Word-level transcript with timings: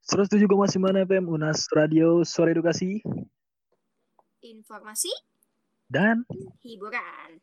Seratus 0.01 0.33
tujuh 0.33 0.49
koma 0.49 0.65
sembilan 0.65 1.05
FM 1.05 1.29
Unas 1.29 1.69
Radio 1.69 2.25
Suara 2.25 2.49
Edukasi 2.49 3.05
informasi 4.41 5.13
dan 5.85 6.25
hiburan. 6.65 7.37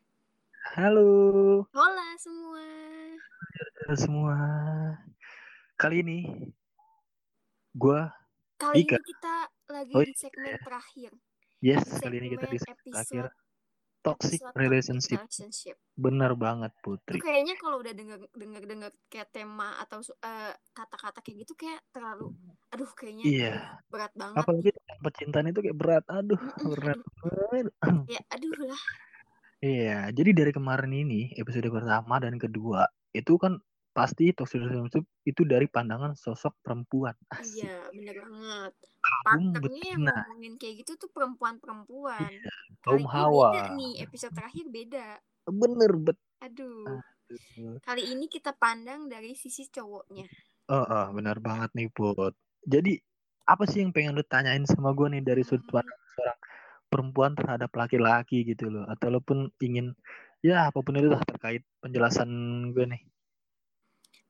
halo 0.75 1.63
Hola 1.71 2.09
semua. 2.19 2.67
semua. 3.95 4.35
Kali 5.79 6.03
ini 6.03 6.19
gua 7.71 8.22
Kali 8.63 8.75
Ika. 8.79 8.95
ini 8.95 9.03
kita 9.05 9.35
lagi 9.67 9.91
Oh, 9.91 10.01
di 10.01 10.13
segmen 10.15 10.55
terakhir. 10.57 11.11
yes 11.59 11.83
Segmen 11.83 11.99
kali 12.01 12.15
ini 12.17 12.27
kita 12.29 12.45
di 12.45 12.57
episode 12.57 12.95
akhir 12.95 13.25
toxic 14.01 14.39
relationship. 14.53 15.15
relationship. 15.17 15.75
Bener 15.93 16.31
banget 16.33 16.71
Itu 16.73 16.83
Putri. 16.85 17.17
kayaknya 17.19 17.55
kalau 17.55 17.79
udah 17.79 17.91
denger 17.91 18.19
denger 18.29 18.63
denger 18.65 18.91
kayak 19.07 19.31
tema 19.31 19.75
atau 19.77 19.99
eh, 20.01 20.51
kata-kata 20.69 21.19
kayak 21.19 21.37
gitu 21.41 21.53
kayak 21.57 21.79
terlalu 21.89 22.35
aduh 22.69 22.91
kayaknya 22.93 23.23
Iya. 23.25 23.53
berat 23.87 24.11
banget. 24.13 24.37
Apalagi 24.37 24.69
percintaan 24.99 25.47
itu 25.47 25.59
kayak 25.61 25.77
berat. 25.77 26.03
Aduh, 26.09 26.39
berat 26.71 26.99
aduh. 26.99 28.03
Ya 28.07 28.19
aduh 28.29 28.53
lah. 28.61 28.81
Iya, 29.59 30.11
jadi 30.11 30.31
dari 30.33 30.51
kemarin 30.51 30.91
ini 30.91 31.31
episode 31.33 31.67
pertama 31.67 32.19
dan 32.19 32.35
kedua 32.35 32.83
itu 33.11 33.35
kan 33.35 33.55
pasti 33.93 34.33
toxic 34.33 34.59
relationship 34.59 35.05
itu 35.23 35.45
dari 35.45 35.69
pandangan 35.69 36.17
sosok 36.17 36.57
perempuan. 36.65 37.13
Asik. 37.37 37.63
Iya, 37.63 37.77
bener 37.93 38.15
banget. 38.25 38.73
Kaum 39.03 39.23
Partnernya 39.53 39.83
yang 39.85 40.01
betina. 40.01 40.15
ngomongin 40.25 40.53
kayak 40.57 40.75
gitu 40.81 40.91
tuh 40.97 41.09
perempuan-perempuan. 41.11 42.31
Iya, 42.33 42.55
kaum 42.81 43.03
ini 43.03 43.11
hawa. 43.11 43.49
beda 43.53 43.71
nih, 43.75 43.93
episode 44.01 44.33
terakhir 44.33 44.65
beda. 44.67 45.07
Bener 45.45 45.91
bet. 45.99 46.17
Aduh. 46.41 46.99
Aduh. 47.29 47.77
Kali 47.83 48.03
ini 48.09 48.25
kita 48.27 48.51
pandang 48.55 49.07
dari 49.07 49.35
sisi 49.35 49.67
cowoknya. 49.67 50.27
Oh, 50.71 50.81
oh, 50.81 51.05
benar 51.11 51.37
banget 51.43 51.69
nih 51.75 51.91
Put. 51.91 52.33
Jadi 52.63 52.95
apa 53.43 53.67
sih 53.67 53.83
yang 53.83 53.91
pengen 53.91 54.15
lu 54.15 54.23
tanyain 54.23 54.63
sama 54.63 54.95
gue 54.95 55.07
nih 55.11 55.23
dari 55.23 55.43
sudut 55.43 55.67
Hmm. 55.67 55.83
pandang 55.83 55.99
seorang 56.15 56.39
perempuan 56.87 57.31
terhadap 57.35 57.71
laki-laki 57.75 58.47
gitu 58.47 58.71
loh? 58.71 58.87
Atau 58.87 59.11
lu 59.11 59.19
pun 59.19 59.51
ingin 59.59 59.91
ya 60.39 60.71
apa 60.71 60.79
pun 60.79 60.95
itu 60.95 61.11
lah 61.11 61.19
terkait 61.27 61.63
penjelasan 61.83 62.29
gue 62.71 62.85
nih. 62.87 63.01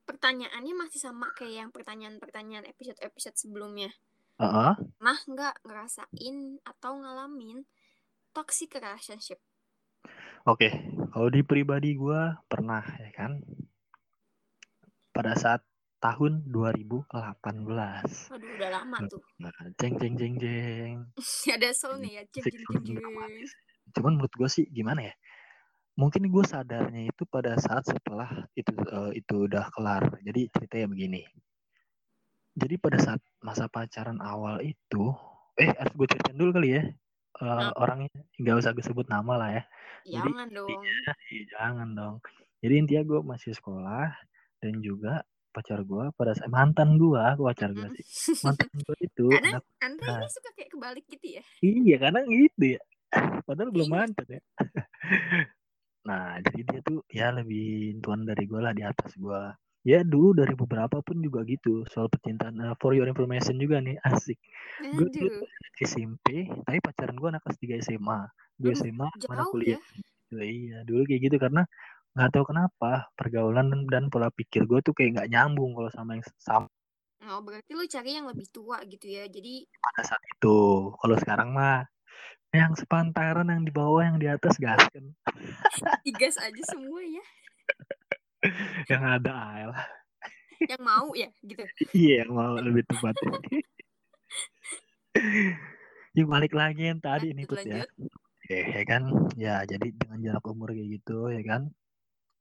Pertanyaannya 0.04 0.74
masih 0.76 1.00
sama 1.00 1.32
kayak 1.32 1.54
yang 1.66 1.70
pertanyaan-pertanyaan 1.72 2.68
episode-episode 2.68 3.36
sebelumnya. 3.40 3.88
Heeh. 4.36 4.72
Nah, 5.00 5.18
nggak 5.24 5.64
ngerasain 5.64 6.36
atau 6.66 6.92
ngalamin 7.00 7.64
toxic 8.36 8.76
relationship. 8.76 9.40
Oke, 10.44 10.68
kalau 11.08 11.32
di 11.32 11.40
pribadi 11.40 11.96
gue 11.96 12.36
pernah 12.50 12.84
ya 12.84 13.10
kan. 13.16 13.40
Pada 15.14 15.32
saat 15.38 15.62
tahun 16.04 16.44
2018. 16.52 17.08
Waduh, 17.08 18.50
udah 18.60 18.68
lama 18.68 18.98
tuh. 19.08 19.24
Nah, 19.40 19.54
jeng 19.80 19.96
jeng 19.96 20.20
jeng 20.20 20.34
jeng. 20.36 20.96
Ada 21.56 21.72
sound 21.72 22.04
nih 22.04 22.20
ya. 22.20 22.22
Jeng, 22.28 22.44
jeng, 22.44 22.84
jeng, 22.84 23.00
jeng. 23.00 23.48
Cuman 23.96 24.20
menurut 24.20 24.34
gue 24.36 24.48
sih 24.52 24.68
gimana 24.68 25.08
ya? 25.08 25.14
Mungkin 25.94 26.26
gue 26.26 26.44
sadarnya 26.44 27.06
itu 27.06 27.22
pada 27.24 27.54
saat 27.56 27.86
setelah 27.86 28.26
itu 28.54 28.74
eh, 28.74 29.10
itu 29.22 29.34
udah 29.46 29.70
kelar. 29.70 30.18
Jadi 30.26 30.50
ceritanya 30.50 30.86
begini. 30.90 31.22
Jadi 32.54 32.74
pada 32.78 32.98
saat 32.98 33.20
masa 33.42 33.66
pacaran 33.66 34.18
awal 34.18 34.62
itu, 34.62 35.10
eh 35.58 35.70
harus 35.74 35.94
gue 35.94 36.06
ceritain 36.10 36.38
dulu 36.38 36.50
kali 36.54 36.68
ya. 36.74 36.82
Eh, 37.34 37.42
Apa? 37.42 37.74
orangnya 37.78 38.10
nggak 38.38 38.56
usah 38.58 38.70
gue 38.74 38.82
sebut 38.82 39.06
nama 39.06 39.34
lah 39.34 39.50
ya. 39.50 39.62
Jadi 40.06 40.30
Jangan 40.30 40.48
dong. 40.50 40.68
Ih, 41.30 41.42
jangan 41.50 41.88
dong. 41.94 42.14
Jadi 42.58 42.74
intinya 42.74 43.02
gue 43.04 43.20
masih 43.22 43.52
sekolah 43.54 44.06
dan 44.62 44.74
juga 44.80 45.22
pacar 45.50 45.82
gue 45.82 46.10
pada 46.14 46.34
saat 46.34 46.50
mantan 46.50 46.98
gue, 46.98 47.22
pacar 47.38 47.70
gue 47.70 47.86
sih. 47.98 48.06
Mantan 48.42 48.66
gue 48.72 48.96
itu 48.98 49.26
Karena 49.34 49.58
anak 49.58 49.64
Anda 49.78 50.02
Nah. 50.02 50.18
ini 50.18 50.28
suka 50.30 50.50
kayak 50.54 50.70
kebalik 50.74 51.04
gitu 51.06 51.26
ya. 51.38 51.42
Iya 51.60 51.96
karena 51.98 52.20
gitu 52.26 52.64
ya. 52.78 52.80
Padahal 53.46 53.70
belum 53.70 53.86
Iya. 53.86 53.94
mantan 53.94 54.26
ya. 54.30 54.42
Nah 56.04 56.38
jadi 56.44 56.60
dia 56.68 56.80
tuh 56.84 57.00
ya 57.08 57.32
lebih 57.32 57.98
tuan 58.04 58.28
dari 58.28 58.44
gue 58.44 58.60
lah 58.60 58.72
di 58.76 58.84
atas 58.84 59.16
gue. 59.16 59.42
Ya 59.84 60.00
dulu 60.00 60.32
dari 60.32 60.56
beberapa 60.56 61.04
pun 61.04 61.20
juga 61.20 61.44
gitu 61.44 61.84
soal 61.92 62.08
percintaan. 62.08 62.56
Eh, 62.60 62.74
for 62.80 62.96
your 62.96 63.08
information 63.08 63.60
juga 63.60 63.80
nih 63.80 63.96
asik. 64.08 64.38
Gue 64.92 65.08
tuh 65.12 65.28
SMP 65.80 66.48
tapi 66.64 66.78
pacaran 66.80 67.16
gue 67.16 67.28
anak 67.28 67.42
kelas 67.44 67.58
3 67.60 67.74
SMA. 67.80 68.20
Gue 68.60 68.72
Aduh, 68.72 68.80
SMA 68.80 69.08
mana 69.28 69.42
jauh 69.44 69.52
kuliah. 69.52 69.80
ya. 69.80 69.80
Iya, 70.34 70.44
iya 70.44 70.78
dulu 70.88 71.04
kayak 71.06 71.20
gitu 71.30 71.36
karena 71.36 71.62
nggak 72.14 72.30
tahu 72.30 72.44
kenapa 72.54 73.10
pergaulan 73.18 73.66
dan, 73.74 73.80
dan 73.90 74.04
pola 74.06 74.30
pikir 74.30 74.70
gue 74.70 74.78
tuh 74.86 74.94
kayak 74.94 75.18
nggak 75.18 75.30
nyambung 75.34 75.74
kalau 75.74 75.90
sama 75.90 76.14
yang 76.14 76.24
sama 76.38 76.70
Oh, 77.24 77.40
berarti 77.40 77.72
lu 77.72 77.88
cari 77.88 78.20
yang 78.20 78.28
lebih 78.28 78.44
tua 78.52 78.84
gitu 78.84 79.08
ya. 79.08 79.24
Jadi, 79.24 79.64
pada 79.80 80.02
saat 80.04 80.20
itu. 80.28 80.58
Kalau 81.00 81.16
sekarang 81.16 81.56
mah 81.56 81.88
yang 82.54 82.72
sepantaran 82.78 83.50
yang 83.50 83.66
di 83.66 83.72
bawah 83.74 84.06
yang 84.06 84.18
di 84.22 84.30
atas 84.30 84.54
gas 84.62 84.78
kan. 84.94 85.04
digas 86.06 86.38
aja 86.38 86.62
semua 86.70 87.02
ya. 87.02 87.24
yang 88.94 89.02
ada 89.02 89.34
lah. 89.74 89.84
Yang 90.62 90.82
mau 90.86 91.10
ya 91.18 91.28
gitu. 91.42 91.66
Iya, 91.90 92.24
yang 92.24 92.32
mau 92.32 92.54
lebih 92.54 92.86
tepat. 92.86 93.14
Yuk 96.14 96.30
balik 96.30 96.54
lagi 96.54 96.94
yang 96.94 97.02
tadi 97.02 97.34
Lanjut, 97.34 97.50
Put 97.50 97.66
ya. 97.66 97.82
Oke, 98.44 98.58
ya 98.70 98.82
kan. 98.86 99.02
Ya, 99.34 99.56
jadi 99.66 99.90
dengan 99.90 100.18
jarak 100.22 100.46
umur 100.46 100.70
kayak 100.70 101.02
gitu 101.02 101.34
ya 101.34 101.42
kan. 101.42 101.74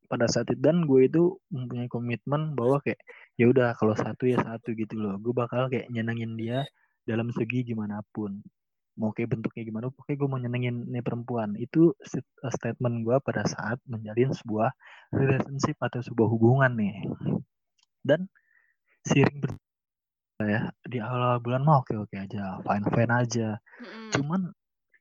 Pada 0.05 0.29
saat 0.29 0.45
itu 0.53 0.61
dan 0.61 0.85
gue 0.85 1.09
itu 1.09 1.41
mempunyai 1.49 1.89
komitmen 1.89 2.53
bahwa 2.53 2.77
kayak 2.85 3.01
ya 3.33 3.49
udah 3.49 3.73
kalau 3.73 3.97
satu 3.97 4.29
ya 4.29 4.37
satu 4.45 4.77
gitu 4.77 4.93
loh. 4.93 5.17
Gue 5.17 5.33
bakal 5.33 5.73
kayak 5.73 5.89
nyenengin 5.89 6.37
dia 6.37 6.69
dalam 7.01 7.33
segi 7.33 7.65
gimana 7.65 8.05
pun. 8.13 8.45
Mau 8.93 9.09
kayak 9.09 9.33
bentuknya 9.33 9.63
gimana, 9.65 9.89
pokoknya 9.89 10.17
gue 10.21 10.29
mau 10.29 10.39
nyenengin 10.41 10.75
nih 10.89 11.01
perempuan. 11.01 11.57
Itu 11.57 11.97
st- 12.01 12.29
statement 12.53 13.01
gue 13.05 13.17
pada 13.25 13.43
saat 13.49 13.81
menjalin 13.89 14.29
sebuah 14.33 14.69
relationship 15.09 15.77
atau 15.81 15.99
sebuah 16.05 16.29
hubungan 16.29 16.71
nih. 16.77 17.09
Dan 18.05 18.29
seiring 19.03 19.39
ber 19.41 19.51
ya 20.43 20.67
di 20.83 20.99
awal 20.99 21.39
bulan 21.39 21.63
mah 21.63 21.85
oke 21.85 21.95
oke 21.95 22.15
aja, 22.19 22.59
fine 22.61 22.85
fine 22.91 23.13
aja. 23.13 23.47
Mm-mm. 23.79 24.09
Cuman 24.11 24.41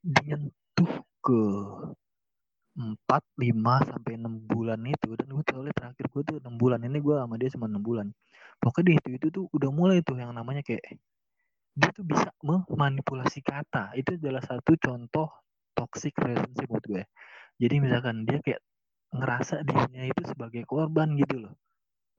menyentuh 0.02 0.92
ke 1.22 1.42
4, 2.72 3.22
5 3.36 3.84
sampai 3.84 4.16
6 4.16 4.34
bulan 4.48 4.80
itu 4.88 5.12
dan 5.12 5.28
gue 5.28 5.44
soalnya 5.44 5.74
terakhir 5.76 6.06
gue 6.08 6.22
tuh 6.24 6.36
6 6.40 6.56
bulan 6.56 6.80
ini 6.80 6.98
gue 7.04 7.16
sama 7.20 7.36
dia 7.36 7.52
cuma 7.52 7.68
6 7.68 7.84
bulan. 7.84 8.06
Pokoknya 8.56 8.84
di 8.88 8.92
itu 8.96 9.08
itu 9.20 9.26
tuh 9.28 9.44
udah 9.52 9.70
mulai 9.74 10.00
tuh 10.00 10.16
yang 10.16 10.32
namanya 10.32 10.64
kayak 10.64 10.80
dia 11.72 11.90
tuh 11.90 12.04
bisa 12.04 12.28
memanipulasi 12.44 13.40
kata. 13.40 13.96
Itu 13.96 14.20
adalah 14.20 14.44
satu 14.44 14.76
contoh 14.76 15.28
toxic 15.72 16.12
relationship 16.20 16.68
buat 16.68 16.84
gue. 16.84 17.02
Jadi 17.56 17.74
misalkan 17.80 18.28
dia 18.28 18.38
kayak 18.44 18.60
ngerasa 19.12 19.60
dirinya 19.64 20.04
itu 20.04 20.22
sebagai 20.28 20.64
korban 20.64 21.16
gitu 21.16 21.48
loh. 21.48 21.54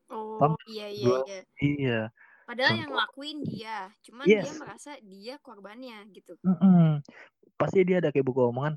Paham? 0.09 0.53
Oh, 0.53 0.61
iya 0.69 0.87
iya 0.89 1.05
Gua- 1.05 1.25
iya. 1.25 1.39
Iya. 1.57 1.99
Padahal 2.43 2.75
yang 2.75 2.91
Contoh. 2.91 2.93
ngelakuin 2.99 3.39
dia, 3.47 3.77
cuman 4.03 4.25
dia 4.27 4.43
Yes. 4.43 4.59
merasa 4.59 4.91
dia 4.99 5.35
korbannya 5.39 5.97
gitu. 6.11 6.35
Mm-mm. 6.43 6.99
Pasti 7.55 7.87
dia 7.87 8.03
ada 8.03 8.11
kayak 8.11 8.27
buku 8.27 8.51
omongan. 8.51 8.75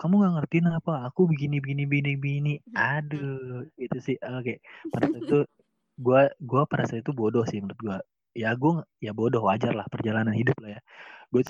Kamu 0.00 0.16
nggak 0.16 0.32
ngertiin 0.40 0.68
apa? 0.72 1.04
Aku 1.08 1.28
begini 1.28 1.60
begini 1.60 1.84
begini 1.84 2.16
begini. 2.16 2.54
Aduh, 2.72 3.68
itu 3.76 3.98
sih 4.00 4.16
oke. 4.16 4.60
Pada 4.92 5.06
saat 5.12 5.22
itu 5.28 5.38
gua 6.00 6.32
gua 6.40 6.64
pada 6.64 6.88
saat 6.88 7.04
itu 7.04 7.12
bodoh 7.12 7.44
sih 7.44 7.60
menurut 7.60 7.80
gua. 7.80 7.98
Ya 8.36 8.52
gua 8.60 8.84
ya 9.00 9.16
bodoh 9.16 9.42
wajar 9.48 9.72
lah 9.72 9.88
perjalanan 9.88 10.36
hidup 10.36 10.56
lah 10.60 10.76
ya. 10.76 10.80
Gue 11.32 11.42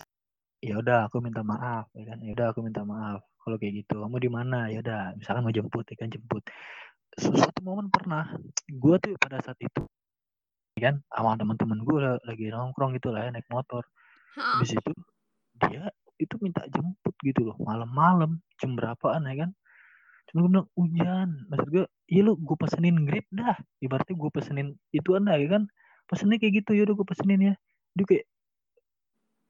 ya 0.62 0.74
udah 0.78 1.10
aku 1.10 1.18
minta 1.18 1.42
maaf 1.42 1.90
ya 1.98 2.04
kan. 2.14 2.18
Ya 2.22 2.30
udah 2.36 2.46
aku 2.54 2.60
minta 2.62 2.82
maaf. 2.86 3.26
Kalau 3.42 3.56
kayak 3.62 3.86
gitu, 3.86 4.02
kamu 4.02 4.18
di 4.18 4.30
mana? 4.30 4.58
Ya 4.70 4.82
udah, 4.82 5.14
misalkan 5.14 5.46
mau 5.46 5.54
jemput 5.54 5.86
ya 5.86 5.96
kan 5.98 6.10
jemput. 6.10 6.42
Suatu 7.18 7.60
momen 7.62 7.90
pernah 7.90 8.26
gua 8.74 8.98
tuh 9.02 9.14
pada 9.18 9.38
saat 9.42 9.58
itu 9.62 9.86
ya 10.76 10.92
kan 10.92 10.96
sama 11.08 11.40
teman-teman 11.40 11.78
gue 11.88 11.98
lagi 12.28 12.52
nongkrong 12.52 12.92
gitu 13.00 13.08
lah 13.08 13.26
ya 13.26 13.30
naik 13.32 13.48
motor? 13.48 13.80
Habis 14.36 14.76
itu 14.76 14.92
dia 15.56 15.88
itu 16.20 16.34
minta 16.40 16.64
jemput 16.68 17.16
gitu 17.24 17.48
loh 17.48 17.56
malam-malam 17.60 18.40
jam 18.60 18.76
berapaan 18.76 19.24
ya 19.28 19.46
kan 19.46 19.50
cuma 20.26 20.38
gue 20.42 20.50
bilang 20.52 20.68
hujan 20.74 21.28
maksud 21.48 21.68
gue 21.70 21.84
iya 22.10 22.20
lu 22.26 22.34
gue 22.40 22.56
pesenin 22.58 23.06
grip 23.06 23.24
dah 23.30 23.56
ibaratnya 23.78 24.16
gue 24.16 24.30
pesenin 24.32 24.68
itu 24.90 25.14
anda 25.14 25.38
ya 25.38 25.48
kan 25.60 25.62
pesennya 26.06 26.38
kayak 26.38 26.54
gitu 26.62 26.70
ya 26.74 26.82
udah 26.86 26.94
gue 26.94 27.06
pesenin 27.06 27.40
ya. 27.42 27.54
Dia 27.98 28.04
kayak 28.06 28.26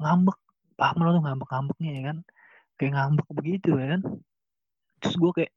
ngambek. 0.00 0.38
Paham 0.76 0.96
lo 1.00 1.10
tuh 1.16 1.22
ngambek-ngambeknya 1.24 1.90
ya 1.92 2.02
kan. 2.12 2.18
Kayak 2.76 2.92
ngambek 2.96 3.28
begitu 3.32 3.70
ya 3.76 3.86
kan. 3.96 4.00
Terus 5.00 5.14
gue 5.16 5.32
kayak 5.36 5.52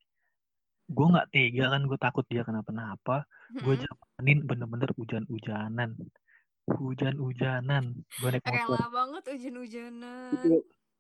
gue 0.90 1.06
nggak 1.06 1.28
tega 1.30 1.66
kan 1.69 1.81
gue 1.86 1.98
takut 2.00 2.25
dia 2.28 2.42
kenapa-napa. 2.48 3.28
Gue 3.51 3.75
Mm-mm. 3.75 3.84
jalanin 3.84 4.40
bener-bener 4.48 4.90
hujan-hujanan. 4.96 5.96
Hujan-hujanan. 6.69 7.84
Gue 8.19 8.30
naik 8.30 8.44
motor. 8.46 8.56
rela 8.56 8.86
banget 8.94 9.24
hujan-hujanan. 9.36 10.31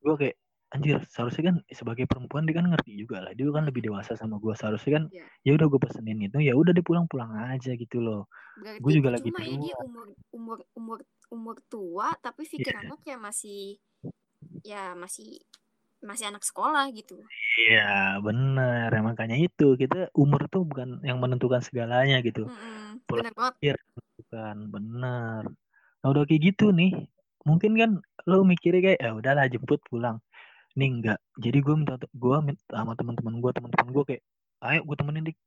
Gue 0.03 0.15
kayak 0.15 0.35
anjir 0.69 1.01
seharusnya 1.09 1.43
kan 1.49 1.55
sebagai 1.73 2.05
perempuan 2.05 2.45
dia 2.45 2.61
kan 2.61 2.69
ngerti 2.69 2.93
juga 2.93 3.25
lah 3.25 3.33
dia 3.33 3.49
kan 3.49 3.65
lebih 3.65 3.89
dewasa 3.89 4.13
sama 4.13 4.37
gue 4.37 4.53
seharusnya 4.53 5.01
kan 5.01 5.03
Iya. 5.09 5.25
ya 5.45 5.51
udah 5.57 5.65
gue 5.65 5.79
pesenin 5.81 6.19
itu 6.21 6.37
ya 6.45 6.53
udah 6.53 6.71
dia 6.77 6.85
pulang-pulang 6.85 7.31
aja 7.49 7.73
gitu 7.73 7.97
loh 7.97 8.29
gue 8.61 8.91
juga 8.93 9.09
lagi 9.17 9.33
dia 9.33 9.49
rumah 9.49 9.73
umur 9.81 10.07
umur 10.29 10.57
umur 10.77 10.97
umur 11.33 11.55
tua 11.69 12.13
tapi 12.21 12.45
Iya. 12.45 12.51
pikirannya 12.53 12.95
kayak 13.01 13.21
masih 13.21 13.81
ya 14.61 14.93
masih 14.93 15.41
masih 15.99 16.31
anak 16.31 16.47
sekolah 16.47 16.87
gitu. 16.95 17.19
Iya 17.59 18.23
bener 18.23 18.87
ya, 18.87 19.01
makanya 19.03 19.35
itu 19.35 19.75
kita 19.75 20.07
umur 20.15 20.47
tuh 20.47 20.63
bukan 20.63 21.03
yang 21.03 21.19
menentukan 21.19 21.59
segalanya 21.59 22.23
gitu 22.23 22.47
Mm-mm, 22.47 23.03
pola 23.03 23.27
bener 23.27 23.33
banget. 23.35 23.75
bukan 24.15 24.55
bener 24.71 25.43
nah 25.99 26.07
udah 26.07 26.23
kayak 26.23 26.55
gitu 26.55 26.71
nih 26.71 26.95
mungkin 27.43 27.75
kan 27.75 27.91
lo 28.23 28.47
mikirnya 28.47 28.95
kayak 28.95 28.99
ya 29.03 29.11
udahlah 29.11 29.51
jemput 29.51 29.83
pulang 29.91 30.23
nih 30.77 30.89
enggak 30.89 31.19
jadi 31.39 31.57
gue 31.65 31.75
minta 31.75 31.95
gue 31.97 32.37
minta 32.45 32.63
sama 32.69 32.93
teman-teman 32.93 33.41
gue 33.41 33.51
teman-teman 33.53 33.89
gue 33.89 34.03
kayak 34.05 34.23
ayo 34.59 34.79
gue 34.83 34.95
temenin 34.99 35.23
dik 35.25 35.37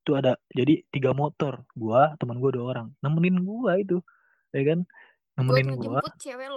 itu 0.00 0.12
ada 0.16 0.32
jadi 0.56 0.80
tiga 0.88 1.12
motor 1.12 1.62
gue 1.76 2.02
teman 2.16 2.40
gue 2.40 2.50
dua 2.56 2.64
orang. 2.72 2.88
Nemenin 3.04 3.44
gue 3.44 3.72
itu 3.78 3.98
ya 4.50 4.62
kan? 4.72 4.78
Nemenin 5.36 5.76
gue 5.76 6.00
cewek 6.18 6.48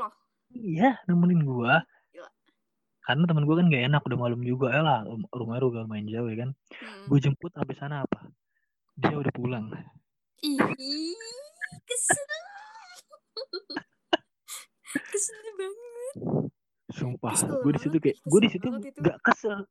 iya 0.54 1.02
nemenin 1.10 1.44
gue 1.44 1.74
karena 3.04 3.28
teman 3.28 3.44
gue 3.44 3.56
kan 3.60 3.68
gak 3.68 3.84
enak 3.92 4.02
udah 4.08 4.20
malam 4.20 4.42
juga 4.48 4.72
ya 4.72 4.80
lah 4.80 5.04
rumahnya 5.36 5.68
udah 5.68 5.84
main 5.92 6.08
jauh 6.08 6.24
ya 6.32 6.48
kan? 6.48 6.50
Mm. 6.56 7.06
gue 7.12 7.20
jemput 7.20 7.52
habis 7.60 7.76
sana 7.76 8.08
apa? 8.08 8.32
Dia 8.96 9.20
udah 9.20 9.34
pulang. 9.36 9.76
Ih, 10.40 10.56
kesel. 11.84 12.32
kesel 15.12 15.46
banget. 15.60 16.53
Sumpah 16.94 17.34
gue 17.34 17.72
di 17.74 17.82
situ 17.82 17.98
kayak 17.98 18.18
gue 18.22 18.40
di 18.46 18.50
situ 18.54 18.68
gak 19.02 19.20
kesel. 19.26 19.66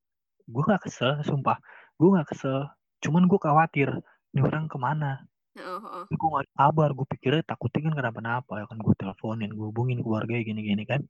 Gue 0.50 0.62
gak 0.66 0.82
kesel 0.84 1.22
sumpah. 1.22 1.56
Gue 1.96 2.19
gak 2.19 2.34
kesel 2.34 2.66
cuman 3.02 3.26
gue 3.26 3.38
khawatir 3.38 3.88
nih 4.34 4.42
orang 4.42 4.66
ke 4.70 4.78
mana? 4.78 5.22
Oh, 5.52 5.84
oh. 5.84 6.04
gue 6.08 6.28
gak 6.32 6.48
ada 6.48 6.52
kabar 6.56 6.88
gue 6.96 7.06
pikirnya 7.12 7.42
takutnya 7.44 7.92
kan 7.92 7.94
kenapa-napa 7.98 8.64
ya 8.64 8.64
kan 8.64 8.78
gue 8.80 8.94
teleponin 8.96 9.52
gue 9.52 9.66
hubungin 9.69 10.00
keluarga 10.00 10.34
gini-gini 10.40 10.82
kan. 10.82 11.02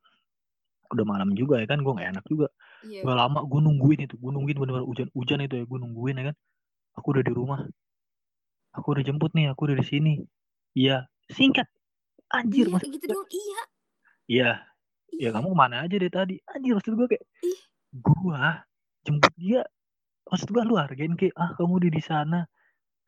Udah 0.93 1.05
malam 1.09 1.33
juga 1.33 1.63
ya 1.63 1.67
kan 1.67 1.81
gue 1.81 1.93
gak 1.93 2.09
enak 2.13 2.25
juga. 2.29 2.49
Iya. 2.83 3.07
gak 3.07 3.17
lama 3.17 3.41
gue 3.47 3.61
nungguin 3.63 4.01
itu 4.11 4.15
gue 4.19 4.31
nungguin 4.35 4.57
bener-bener 4.59 4.87
hujan-hujan 4.87 5.39
itu 5.47 5.55
ya 5.63 5.65
gue 5.65 5.79
nungguin 5.79 6.17
ya 6.21 6.25
kan. 6.33 6.37
Aku 7.01 7.07
udah 7.17 7.25
di 7.25 7.33
rumah. 7.33 7.61
Aku 8.77 8.97
udah 8.97 9.03
jemput 9.05 9.33
nih 9.33 9.53
aku 9.53 9.71
udah 9.71 9.77
di 9.81 9.87
sini. 9.87 10.13
Iya 10.77 11.09
singkat. 11.31 11.69
Anjir 12.33 12.65
Iya, 12.65 12.89
gitu 12.89 13.07
dong. 13.13 13.29
Iya. 13.29 13.61
iya 14.25 14.51
ya 15.17 15.29
kamu 15.35 15.53
ke 15.53 15.57
mana 15.57 15.77
aja 15.85 15.97
deh 15.97 16.13
tadi? 16.13 16.37
Anjir 16.49 16.77
maksud 16.77 16.93
gue 16.97 17.09
kayak 17.17 17.25
Ih. 17.45 17.61
gua 18.01 18.65
jemput 19.05 19.35
dia. 19.37 19.63
Maksud 20.29 20.49
gua 20.55 20.63
lu 20.65 20.77
hargain 20.81 21.15
kayak 21.19 21.35
ah 21.37 21.53
kamu 21.59 21.83
udah 21.83 21.91
di 21.93 22.03
sana. 22.03 22.41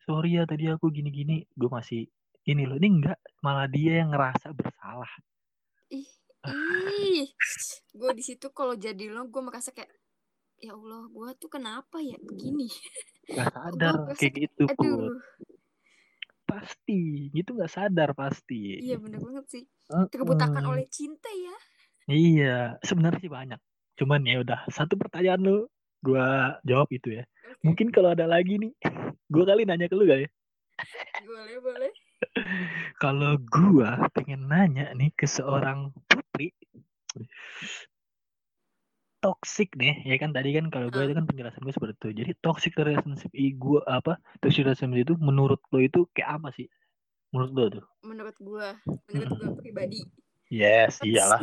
Sorry 0.04 0.36
ya 0.36 0.44
tadi 0.44 0.68
aku 0.68 0.92
gini-gini. 0.92 1.44
Gue 1.56 1.70
masih 1.72 2.04
ini 2.44 2.68
loh 2.68 2.76
ini 2.76 3.00
enggak 3.00 3.18
malah 3.40 3.64
dia 3.64 4.04
yang 4.04 4.12
ngerasa 4.12 4.52
bersalah. 4.52 5.08
Ih, 5.88 6.08
ih. 6.44 7.28
Gue 7.96 8.10
di 8.12 8.24
situ 8.24 8.52
kalau 8.52 8.76
jadi 8.76 9.08
lo, 9.08 9.24
gue 9.32 9.40
merasa 9.40 9.72
kayak 9.72 9.88
ya 10.60 10.76
Allah, 10.76 11.08
gue 11.08 11.28
tuh 11.40 11.48
kenapa 11.48 12.04
ya? 12.04 12.20
Begini? 12.20 12.68
nggak 13.24 13.48
gue 13.48 13.56
sadar 13.56 13.94
merasa 13.96 14.20
kayak 14.20 14.32
gitu 14.36 14.64
aduh, 14.68 15.08
pasti 16.44 17.00
gitu 17.32 17.50
nggak 17.56 17.72
sadar 17.72 18.10
pasti. 18.12 18.78
Iya 18.84 19.00
bener 19.00 19.20
banget 19.24 19.44
sih. 19.48 19.64
Terbutakan 20.12 20.64
oleh 20.68 20.86
cinta 20.92 21.32
ya. 21.32 21.56
Iya 22.08 22.76
sebenarnya 22.84 23.20
sih 23.24 23.32
banyak. 23.32 23.60
Cuman 23.96 24.20
ya 24.26 24.42
udah 24.42 24.66
satu 24.68 24.98
pertanyaan 24.98 25.40
lu 25.40 25.58
gua 26.04 26.58
jawab 26.66 26.90
itu 26.92 27.16
ya. 27.20 27.24
Mungkin 27.64 27.88
kalau 27.94 28.12
ada 28.12 28.28
lagi 28.28 28.60
nih 28.60 28.72
gua 29.32 29.44
kali 29.48 29.64
nanya 29.64 29.88
ke 29.88 29.96
lu 29.96 30.04
gak 30.04 30.28
ya? 30.28 30.30
Boleh 31.24 31.58
boleh. 31.62 31.92
kalau 33.02 33.40
gua 33.40 34.10
pengen 34.12 34.50
nanya 34.50 34.92
nih 34.92 35.12
ke 35.16 35.24
seorang 35.24 35.94
putri. 36.10 36.52
Toxic 39.24 39.72
nih 39.80 40.04
ya 40.04 40.20
kan 40.20 40.36
tadi 40.36 40.52
kan 40.52 40.68
kalau 40.68 40.92
gue 40.92 41.00
itu 41.00 41.16
kan 41.16 41.24
penjelasan 41.24 41.64
gue 41.64 41.72
seperti 41.72 41.96
itu. 41.96 42.08
Jadi 42.20 42.30
toxic 42.44 42.76
relationship 42.76 43.32
i 43.32 43.56
gue 43.56 43.80
apa 43.88 44.20
toxic 44.44 44.68
relationship 44.68 45.00
itu 45.08 45.14
menurut 45.16 45.64
lo 45.72 45.80
itu 45.80 46.04
kayak 46.12 46.36
apa 46.36 46.52
sih? 46.52 46.68
Menurut 47.32 47.52
lo 47.56 47.64
tuh? 47.80 47.84
Menurut 48.04 48.36
gue, 48.36 48.66
menurut 49.08 49.32
gue 49.32 49.50
pribadi, 49.64 50.04
yes 50.52 51.00
iyalah 51.00 51.40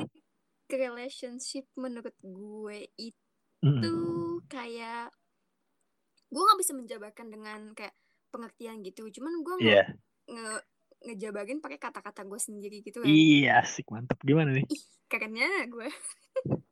toxic 0.71 0.87
relationship 0.87 1.65
menurut 1.75 2.15
gue 2.23 2.87
itu 2.95 3.19
Mm. 3.61 4.41
kayak 4.49 5.13
gue 6.31 6.41
nggak 6.41 6.59
bisa 6.63 6.73
menjabarkan 6.73 7.27
dengan 7.29 7.61
kayak 7.77 7.93
pengertian 8.33 8.81
gitu. 8.81 9.05
Cuman 9.11 9.43
gue 9.45 9.55
nge, 9.61 9.69
iya 9.69 9.83
nge 10.25 10.53
ngejabarin 11.01 11.61
pakai 11.61 11.77
kata-kata 11.77 12.25
gue 12.25 12.39
sendiri 12.41 12.81
gitu 12.81 13.03
kan. 13.03 13.05
iya 13.05 13.61
asik 13.61 13.85
mantap 13.93 14.17
gimana 14.25 14.49
nih 14.49 14.65
Ih, 14.65 14.83
kerennya 15.05 15.45
gue. 15.69 15.85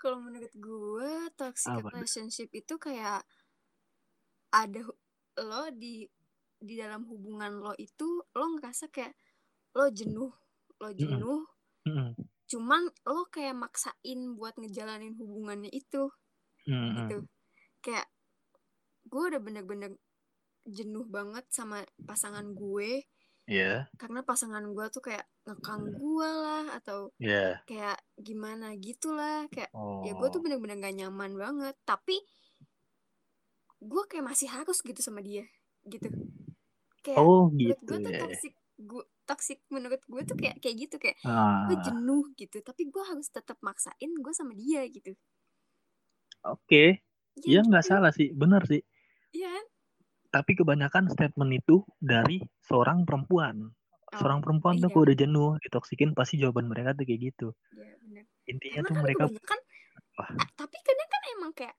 Kalau 0.00 0.24
menurut 0.24 0.54
gue 0.56 1.10
toxic 1.36 1.76
Apa 1.76 1.92
relationship 1.92 2.48
itu 2.54 2.74
kayak 2.80 3.26
ada 4.54 4.80
lo 5.36 5.64
di 5.74 6.08
di 6.56 6.74
dalam 6.80 7.04
hubungan 7.10 7.60
lo 7.60 7.72
itu 7.76 8.24
lo 8.24 8.46
ngerasa 8.56 8.88
kayak 8.88 9.12
lo 9.76 9.92
jenuh, 9.92 10.32
lo 10.80 10.88
jenuh, 10.96 11.44
Cuman 12.46 12.82
lo 13.06 13.26
kayak 13.30 13.58
maksain 13.58 14.20
buat 14.38 14.54
ngejalanin 14.58 15.14
hubungannya 15.18 15.70
itu 15.70 16.10
Mm-mm. 16.66 17.06
gitu. 17.06 17.18
Kayak 17.82 18.06
gue 19.06 19.22
udah 19.34 19.40
bener-bener 19.42 19.90
jenuh 20.66 21.06
banget 21.06 21.46
sama 21.50 21.82
pasangan 22.02 22.46
gue. 22.54 23.06
Iya. 23.46 23.86
Karena 23.94 24.26
pasangan 24.26 24.62
gue 24.74 24.86
tuh 24.90 25.02
kayak 25.02 25.26
ngekang 25.46 25.94
gue 25.94 26.30
lah 26.30 26.66
atau 26.82 27.14
iya. 27.22 27.62
kayak 27.62 28.02
gimana 28.18 28.74
gitulah 28.74 29.46
kayak 29.54 29.70
oh 29.70 30.02
ya 30.02 30.18
gue 30.18 30.28
tuh 30.34 30.42
bener-bener 30.42 30.82
gak 30.82 30.96
nyaman 30.98 31.38
banget. 31.38 31.74
Tapi 31.86 32.18
gue 33.78 34.02
kayak 34.10 34.26
masih 34.26 34.50
harus 34.50 34.82
gitu 34.82 34.98
sama 34.98 35.22
dia 35.22 35.46
gitu. 35.86 36.10
Kayak 37.06 37.22
oh 37.22 37.50
gitu 37.54 37.78
gue 37.86 37.98
tuh 38.02 38.12
ya. 38.14 38.20
toxic 38.26 38.54
gue 38.76 39.04
toxic 39.26 39.60
menurut 39.68 40.00
gue 40.06 40.22
tuh 40.22 40.38
kayak 40.38 40.62
kayak 40.62 40.76
gitu 40.86 40.96
kayak 41.02 41.18
ah. 41.26 41.66
gue 41.68 41.76
jenuh 41.82 42.24
gitu. 42.38 42.62
Tapi 42.62 42.86
gue 42.86 43.02
harus 43.02 43.28
tetap 43.28 43.58
maksain 43.60 44.10
gue 44.14 44.32
sama 44.32 44.54
dia 44.54 44.86
gitu. 44.86 45.12
Oke. 46.46 47.02
Ya 47.44 47.60
ya 47.60 47.66
nggak 47.66 47.84
gitu 47.84 47.90
salah 47.92 48.12
sih. 48.14 48.30
Benar 48.32 48.64
sih. 48.64 48.80
Iya 49.34 49.50
kan? 49.50 49.66
tapi 50.36 50.52
kebanyakan 50.52 51.08
statement 51.08 51.52
itu 51.56 51.80
dari 51.96 52.44
seorang 52.60 53.08
perempuan. 53.08 53.72
Oh 53.72 54.18
seorang 54.20 54.44
perempuan 54.44 54.76
tuh 54.78 54.86
iya. 54.86 54.94
kalau 54.94 55.04
udah 55.08 55.18
jenuh 55.18 55.50
ditoksikin 55.64 56.10
pasti 56.12 56.36
jawaban 56.36 56.68
mereka 56.68 56.92
tuh 56.92 57.08
kayak 57.08 57.32
gitu. 57.32 57.48
Iya 57.72 57.96
bener. 58.04 58.24
Intinya 58.44 58.80
karena 58.84 58.88
tuh 58.88 58.94
kan 58.94 59.02
mereka 59.02 59.22
kebanyakan 59.26 59.60
wah. 60.16 60.30
ah, 60.30 60.48
tapi 60.54 60.76
kadang 60.84 61.08
kan 61.08 61.22
emang 61.32 61.52
kayak 61.56 61.76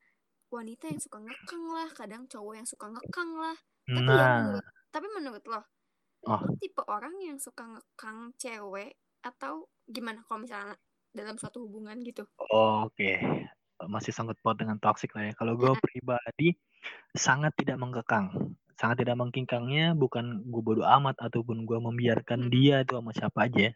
wanita 0.49 0.85
yang 0.89 1.01
suka 1.01 1.17
ngekang 1.21 1.63
lah 1.69 1.89
kadang 1.93 2.23
cowok 2.25 2.53
yang 2.57 2.67
suka 2.67 2.85
ngekang 2.89 3.31
lah. 3.37 3.57
Tapi 3.87 4.09
ya 4.09 4.17
nah. 4.17 4.35
menurut 4.41 4.65
tapi 4.87 5.07
menurut 5.13 5.43
lo 5.45 5.61
oh. 6.25 6.41
Tipe 6.57 6.81
orang 6.89 7.13
yang 7.21 7.37
suka 7.37 7.67
ngekang 7.67 8.33
cewek 8.41 8.97
atau 9.21 9.69
gimana 9.85 10.25
kalau 10.25 10.41
misalnya 10.41 10.75
dalam 11.13 11.37
suatu 11.37 11.61
hubungan 11.67 12.01
gitu? 12.01 12.25
Oke. 12.49 13.21
Masih 13.85 14.09
sangkut 14.09 14.41
paut 14.41 14.57
dengan 14.57 14.81
toxic 14.81 15.13
lah 15.13 15.29
ya. 15.29 15.33
Kalau 15.37 15.53
gue 15.53 15.69
Nah, 15.69 15.77
pribadi 15.77 16.57
sangat 17.13 17.53
tidak 17.53 17.77
mengkekang 17.77 18.57
sangat 18.77 19.03
tidak 19.03 19.17
mengkingkangnya 19.17 19.97
bukan 19.97 20.45
gue 20.45 20.61
bodo 20.61 20.85
amat 20.85 21.17
ataupun 21.17 21.65
gue 21.65 21.77
membiarkan 21.81 22.47
mm, 22.47 22.49
dia 22.53 22.85
itu 22.85 22.93
sama 22.93 23.11
siapa 23.11 23.49
aja. 23.49 23.73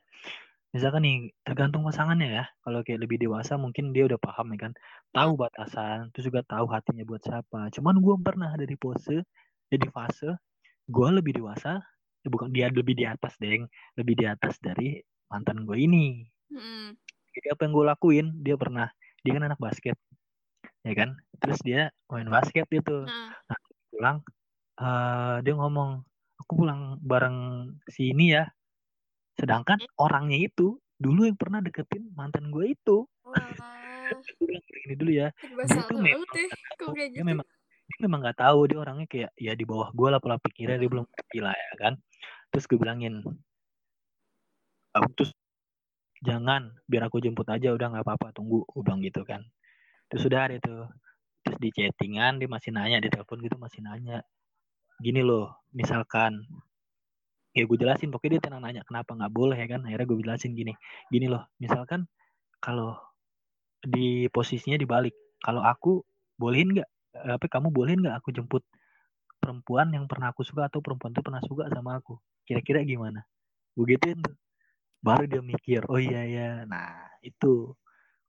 Misalkan 0.71 1.03
nih 1.03 1.17
tergantung 1.43 1.83
pasangannya 1.83 2.29
ya. 2.31 2.45
Kalau 2.63 2.79
kayak 2.85 3.01
lebih 3.03 3.17
dewasa 3.19 3.57
mungkin 3.59 3.91
dia 3.91 4.07
udah 4.07 4.21
paham 4.21 4.53
ya 4.55 4.69
kan. 4.69 4.71
Tahu 5.11 5.31
batasan 5.35 6.13
terus 6.13 6.29
juga 6.29 6.45
tahu 6.45 6.69
hatinya 6.69 7.03
buat 7.03 7.19
siapa. 7.25 7.73
Cuman 7.73 7.99
gue 7.99 8.15
pernah 8.21 8.53
ada 8.53 8.63
di 8.63 8.77
pose 8.77 9.25
jadi 9.73 9.87
fase 9.89 10.37
gue 10.91 11.09
lebih 11.11 11.41
dewasa 11.41 11.81
bukan 12.27 12.49
dia 12.53 12.69
lebih 12.69 12.93
di 12.93 13.05
atas 13.07 13.33
deng. 13.41 13.65
Lebih 13.97 14.13
di 14.19 14.25
atas 14.27 14.59
dari 14.61 15.01
mantan 15.31 15.63
gue 15.63 15.77
ini. 15.79 16.27
Mm, 16.51 16.99
jadi 17.31 17.47
apa 17.55 17.63
yang 17.63 17.73
gue 17.73 17.85
lakuin 17.87 18.27
dia 18.43 18.59
pernah 18.59 18.91
dia 19.23 19.31
kan 19.31 19.43
anak 19.47 19.59
basket 19.61 19.95
ya 20.83 20.93
kan? 20.93 21.15
Terus 21.39 21.59
dia 21.63 21.81
main 22.11 22.27
basket 22.27 22.67
itu 22.69 23.07
nah, 23.07 23.31
nah 23.47 23.59
pulang 23.87 24.17
eh 24.81 25.37
dia 25.45 25.53
ngomong 25.55 26.03
aku 26.43 26.51
pulang 26.59 26.99
bareng 26.99 27.71
si 27.87 28.11
ini 28.11 28.35
ya. 28.35 28.45
Sedangkan 29.39 29.79
orangnya 29.95 30.37
itu 30.37 30.75
dulu 31.01 31.25
yang 31.25 31.39
pernah 31.39 31.63
deketin 31.63 32.11
mantan 32.13 32.51
gue 32.51 32.75
itu. 32.75 33.07
Bilang 34.43 34.65
ini 34.85 34.95
dulu 34.99 35.11
ya. 35.15 35.31
Serba 35.39 35.63
dia 35.65 35.81
tuh 35.87 35.97
memang 36.03 36.27
ya 36.35 36.45
dia 36.97 37.07
gitu? 37.15 37.23
memang 37.23 37.47
dia 37.91 37.99
memang 38.07 38.19
nggak 38.23 38.39
tahu 38.39 38.59
dia 38.69 38.77
orangnya 38.83 39.07
kayak 39.11 39.31
ya 39.35 39.53
di 39.59 39.65
bawah 39.67 39.89
gue 39.91 40.07
lah 40.11 40.19
pola 40.23 40.37
pikirnya 40.39 40.77
dia 40.81 40.89
belum 40.91 41.05
ngerti 41.07 41.39
lah 41.43 41.55
ya 41.55 41.73
kan. 41.81 41.93
Terus 42.51 42.65
gue 42.69 42.77
bilangin 42.79 43.15
"Ah, 44.95 45.07
terus 45.15 45.31
jangan 46.27 46.71
biar 46.89 47.03
aku 47.07 47.17
jemput 47.23 47.47
aja 47.49 47.73
udah 47.75 47.87
nggak 47.91 48.05
apa-apa 48.07 48.27
tunggu 48.37 48.63
bilang 48.85 48.99
gitu 49.03 49.21
kan. 49.27 49.41
Terus 50.11 50.23
udah 50.29 50.39
ada 50.47 50.55
itu 50.59 50.75
terus 51.45 51.57
di 51.57 51.69
chattingan 51.73 52.37
dia 52.37 52.49
masih 52.49 52.71
nanya 52.75 53.01
di 53.01 53.09
telepon 53.09 53.41
gitu 53.41 53.57
masih 53.57 53.81
nanya 53.81 54.21
gini 55.01 55.25
loh 55.25 55.57
misalkan 55.73 56.45
ya 57.57 57.65
gue 57.67 57.77
jelasin 57.77 58.13
pokoknya 58.13 58.37
dia 58.39 58.43
tenang 58.47 58.61
nanya 58.63 58.81
kenapa 58.87 59.11
nggak 59.17 59.33
boleh? 59.33 59.57
ya 59.59 59.67
kan 59.67 59.81
akhirnya 59.83 60.07
gue 60.07 60.17
jelasin 60.23 60.51
gini 60.55 60.73
gini 61.11 61.27
loh 61.27 61.43
misalkan 61.59 62.07
kalau 62.63 62.95
di 63.81 64.29
posisinya 64.29 64.77
dibalik 64.77 65.17
kalau 65.41 65.65
aku 65.65 66.05
bolehin 66.37 66.71
nggak 66.77 66.89
apa 67.15 67.45
kamu 67.47 67.71
bolehin 67.71 67.99
nggak 67.99 68.23
aku 68.23 68.31
jemput 68.31 68.63
perempuan 69.41 69.89
yang 69.91 70.05
pernah 70.05 70.31
aku 70.31 70.45
suka 70.45 70.69
atau 70.69 70.79
perempuan 70.79 71.11
itu 71.11 71.21
pernah 71.25 71.41
suka 71.43 71.67
sama 71.67 71.97
aku 71.97 72.15
kira-kira 72.45 72.85
gimana 72.85 73.25
gue 73.75 73.85
gituin 73.95 74.19
tuh 74.21 74.35
baru 75.01 75.25
dia 75.25 75.41
mikir 75.41 75.81
oh 75.89 75.97
iya 75.97 76.23
ya 76.27 76.49
nah 76.69 77.09
itu 77.25 77.73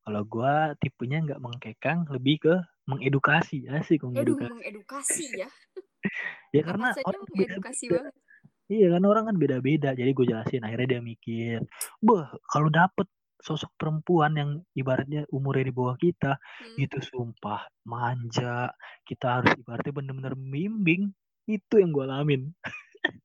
kalau 0.02 0.22
gue 0.26 0.54
tipenya 0.82 1.22
nggak 1.22 1.40
mengkekang 1.42 2.10
lebih 2.10 2.42
ke 2.42 2.54
mengedukasi 2.90 3.70
asik 3.70 4.02
Aduh, 4.02 4.10
mengedukasi 4.10 4.50
mengedukasi 4.50 5.24
ya. 5.42 5.48
ya 6.50 6.62
karena 6.66 6.90
orang 7.06 7.22
mengedukasi 7.30 7.84
beda-beda 7.86 7.94
banget. 7.94 8.14
Iya 8.72 8.86
kan 8.96 9.02
orang 9.04 9.24
kan 9.28 9.36
beda-beda. 9.36 9.90
Jadi 9.92 10.10
gue 10.16 10.26
jelasin. 10.26 10.64
Akhirnya 10.64 10.96
dia 10.96 11.00
mikir, 11.04 11.60
bah 12.00 12.32
kalau 12.48 12.72
dapet 12.72 13.04
sosok 13.42 13.74
perempuan 13.74 14.38
yang 14.38 14.50
ibaratnya 14.72 15.26
umurnya 15.34 15.66
di 15.68 15.74
bawah 15.74 15.98
kita, 15.98 16.38
Hmm. 16.38 16.78
itu 16.78 16.98
sumpah 17.02 17.66
manja. 17.82 18.70
Kita 19.02 19.42
harus 19.42 19.52
ibaratnya 19.58 19.92
bener-bener 19.92 20.38
membimbing. 20.38 21.10
Itu 21.50 21.82
yang 21.82 21.90
gue 21.90 22.06
alamin. 22.06 22.54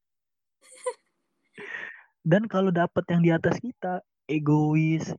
Dan 2.27 2.49
kalau 2.49 2.73
dapet 2.73 3.05
yang 3.07 3.21
di 3.23 3.31
atas 3.31 3.55
kita, 3.61 4.03
egois, 4.27 5.13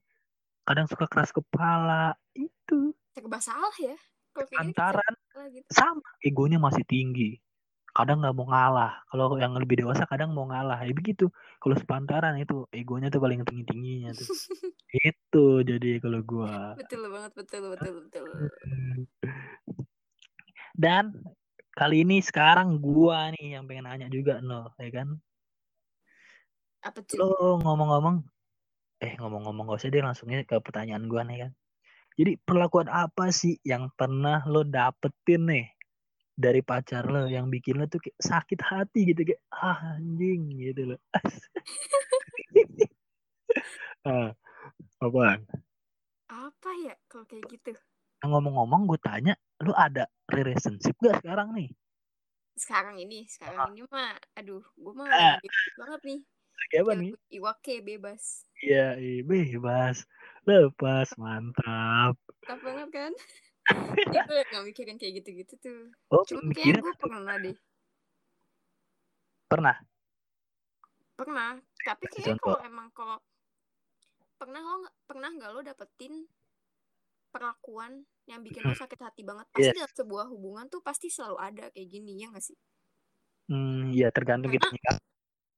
kadang 0.68 0.84
suka 0.90 1.08
keras 1.08 1.32
kepala, 1.32 2.12
itu 2.36 2.92
Serba 3.16 3.40
salah 3.40 3.72
ya. 3.80 3.96
Antaran 4.60 5.14
gitu. 5.50 5.66
sama 5.74 6.04
egonya 6.22 6.62
masih 6.62 6.86
tinggi 6.86 7.42
kadang 7.98 8.22
nggak 8.22 8.36
mau 8.38 8.46
ngalah. 8.46 9.02
Kalau 9.10 9.34
yang 9.42 9.58
lebih 9.58 9.82
dewasa 9.82 10.06
kadang 10.06 10.30
mau 10.30 10.46
ngalah. 10.46 10.86
Ya 10.86 10.94
begitu. 10.94 11.26
Kalau 11.58 11.74
sepantaran 11.74 12.38
itu 12.38 12.70
egonya 12.70 13.10
tuh 13.10 13.18
paling 13.18 13.42
tinggi 13.42 13.66
tingginya 13.66 14.14
tuh. 14.14 14.22
Itu 14.88 15.60
jadi 15.68 16.00
kalau 16.00 16.24
gua. 16.24 16.72
Betul 16.78 17.12
banget, 17.12 17.32
betul, 17.36 17.76
betul, 17.76 17.92
betul. 18.08 18.24
dan 20.82 21.12
kali 21.76 22.08
ini 22.08 22.24
sekarang 22.24 22.80
gua 22.80 23.28
nih 23.36 23.60
yang 23.60 23.68
pengen 23.68 23.84
nanya 23.84 24.08
juga 24.08 24.40
no 24.40 24.72
ya 24.80 24.88
kan? 24.88 25.08
Apa 26.80 27.04
tuh? 27.04 27.20
lo 27.20 27.60
ngomong-ngomong 27.60 28.16
eh 29.04 29.12
ngomong-ngomong 29.20 29.68
gak 29.68 29.78
usah 29.82 29.90
deh 29.92 30.00
langsungnya 30.00 30.40
ke 30.48 30.56
pertanyaan 30.62 31.04
gua 31.04 31.20
nih 31.28 31.44
kan. 31.44 31.52
Jadi 32.16 32.40
perlakuan 32.40 32.88
apa 32.88 33.28
sih 33.28 33.60
yang 33.60 33.92
pernah 33.92 34.40
lo 34.48 34.64
dapetin 34.64 35.52
nih 35.52 35.66
dari 36.38 36.62
pacar 36.62 37.02
lo 37.10 37.26
yang 37.26 37.50
bikin 37.54 37.74
lo 37.82 37.86
tuh 37.90 37.98
kayak 38.04 38.18
sakit 38.22 38.60
hati 38.70 39.00
gitu 39.10 39.20
kayak 39.28 39.42
ah, 39.50 39.98
anjing 39.98 40.40
gitu 40.62 40.82
loh 40.94 41.00
ah, 44.08 44.30
apaan 45.04 45.40
Apa 46.28 46.70
ya 46.84 46.94
kalau 47.08 47.24
kayak 47.30 47.44
gitu? 47.52 47.72
Ngomong-ngomong 48.26 48.82
gue 48.90 49.00
tanya 49.08 49.34
lu 49.64 49.72
ada 49.86 50.04
relationship 50.36 50.94
gak 51.02 51.18
sekarang 51.22 51.48
nih 51.56 51.70
Sekarang 52.58 52.98
ini, 52.98 53.22
sekarang 53.30 53.70
ini 53.70 53.86
mah, 53.86 54.18
aduh, 54.34 54.58
gue 54.74 54.92
mah 54.98 55.06
Ah. 55.14 55.38
banget 55.78 56.00
nih. 56.08 56.20
kayak 56.70 56.82
apa 56.84 56.92
Kayak 56.92 57.00
nih 57.00 57.10
Iwake 57.38 57.74
bebas. 57.86 58.22
iya 58.64 58.84
iya, 59.02 59.20
bebas 59.30 59.96
lepas 60.48 61.08
mantap 61.22 62.14
Mantap 62.48 62.58
banget 62.64 62.88
kan? 62.96 63.12
Gue 63.68 64.42
gak 64.48 64.64
mikirin 64.64 64.96
kayak 64.96 65.20
gitu-gitu 65.22 65.54
tuh. 65.60 65.80
oh 66.12 66.22
Cuma 66.24 66.40
kayaknya 66.52 66.80
gue 66.80 66.94
pernah 66.96 67.36
deh. 67.40 67.56
pernah? 69.48 69.76
Pernah. 71.16 71.50
Tapi 71.82 72.04
kayaknya 72.12 72.36
kalau 72.40 72.60
emang 72.64 72.88
kalau 72.92 73.16
pernah 74.38 74.62
lo 74.62 74.86
pernah 75.02 75.34
nggak 75.34 75.50
lo 75.50 75.60
dapetin 75.66 76.14
perlakuan 77.34 78.06
yang 78.30 78.44
bikin 78.44 78.62
lo 78.62 78.76
sakit 78.76 79.00
hati 79.00 79.24
banget? 79.24 79.48
Pasti 79.50 79.72
Yes. 79.72 79.76
dalam 79.82 79.92
sebuah 79.92 80.26
hubungan 80.30 80.68
tuh 80.68 80.84
pasti 80.84 81.08
selalu 81.08 81.36
ada 81.40 81.64
kayak 81.72 81.88
gini 81.88 82.22
ya 82.22 82.28
nggak 82.30 82.44
sih? 82.44 82.56
Hmm 83.48 83.88
ya 83.96 84.12
tergantung 84.12 84.52
kita 84.52 84.68
nyikap 84.68 84.96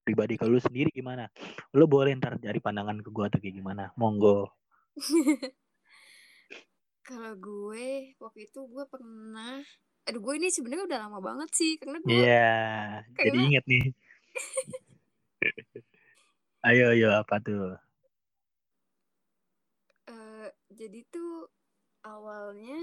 pribadi 0.07 0.35
kalau 0.39 0.57
lu 0.57 0.63
sendiri 0.63 0.91
gimana? 0.95 1.27
Lu 1.75 1.91
boleh 1.91 2.15
ntar 2.17 2.39
dari 2.39 2.63
pandangan 2.63 3.03
ke 3.03 3.11
gua 3.11 3.27
tuh 3.27 3.43
kayak 3.43 3.59
gimana? 3.59 3.91
Monggo 3.99 4.55
kalau 7.11 7.35
gue 7.35 8.15
waktu 8.23 8.47
itu 8.47 8.61
gue 8.71 8.85
pernah 8.87 9.59
aduh 10.07 10.23
gue 10.23 10.35
ini 10.39 10.47
sebenarnya 10.55 10.87
udah 10.87 10.99
lama 11.11 11.19
banget 11.19 11.51
sih 11.51 11.75
karena 11.75 11.99
gue 11.99 12.15
iya 12.15 13.03
jadi 13.19 13.35
Karena- 13.35 13.47
inget 13.51 13.65
nih. 13.67 13.85
Ayo 16.61 16.93
ayo 16.93 17.09
apa 17.17 17.41
tuh? 17.41 17.73
Eh, 20.13 20.53
jadi 20.69 21.01
tuh 21.09 21.49
awalnya 22.05 22.77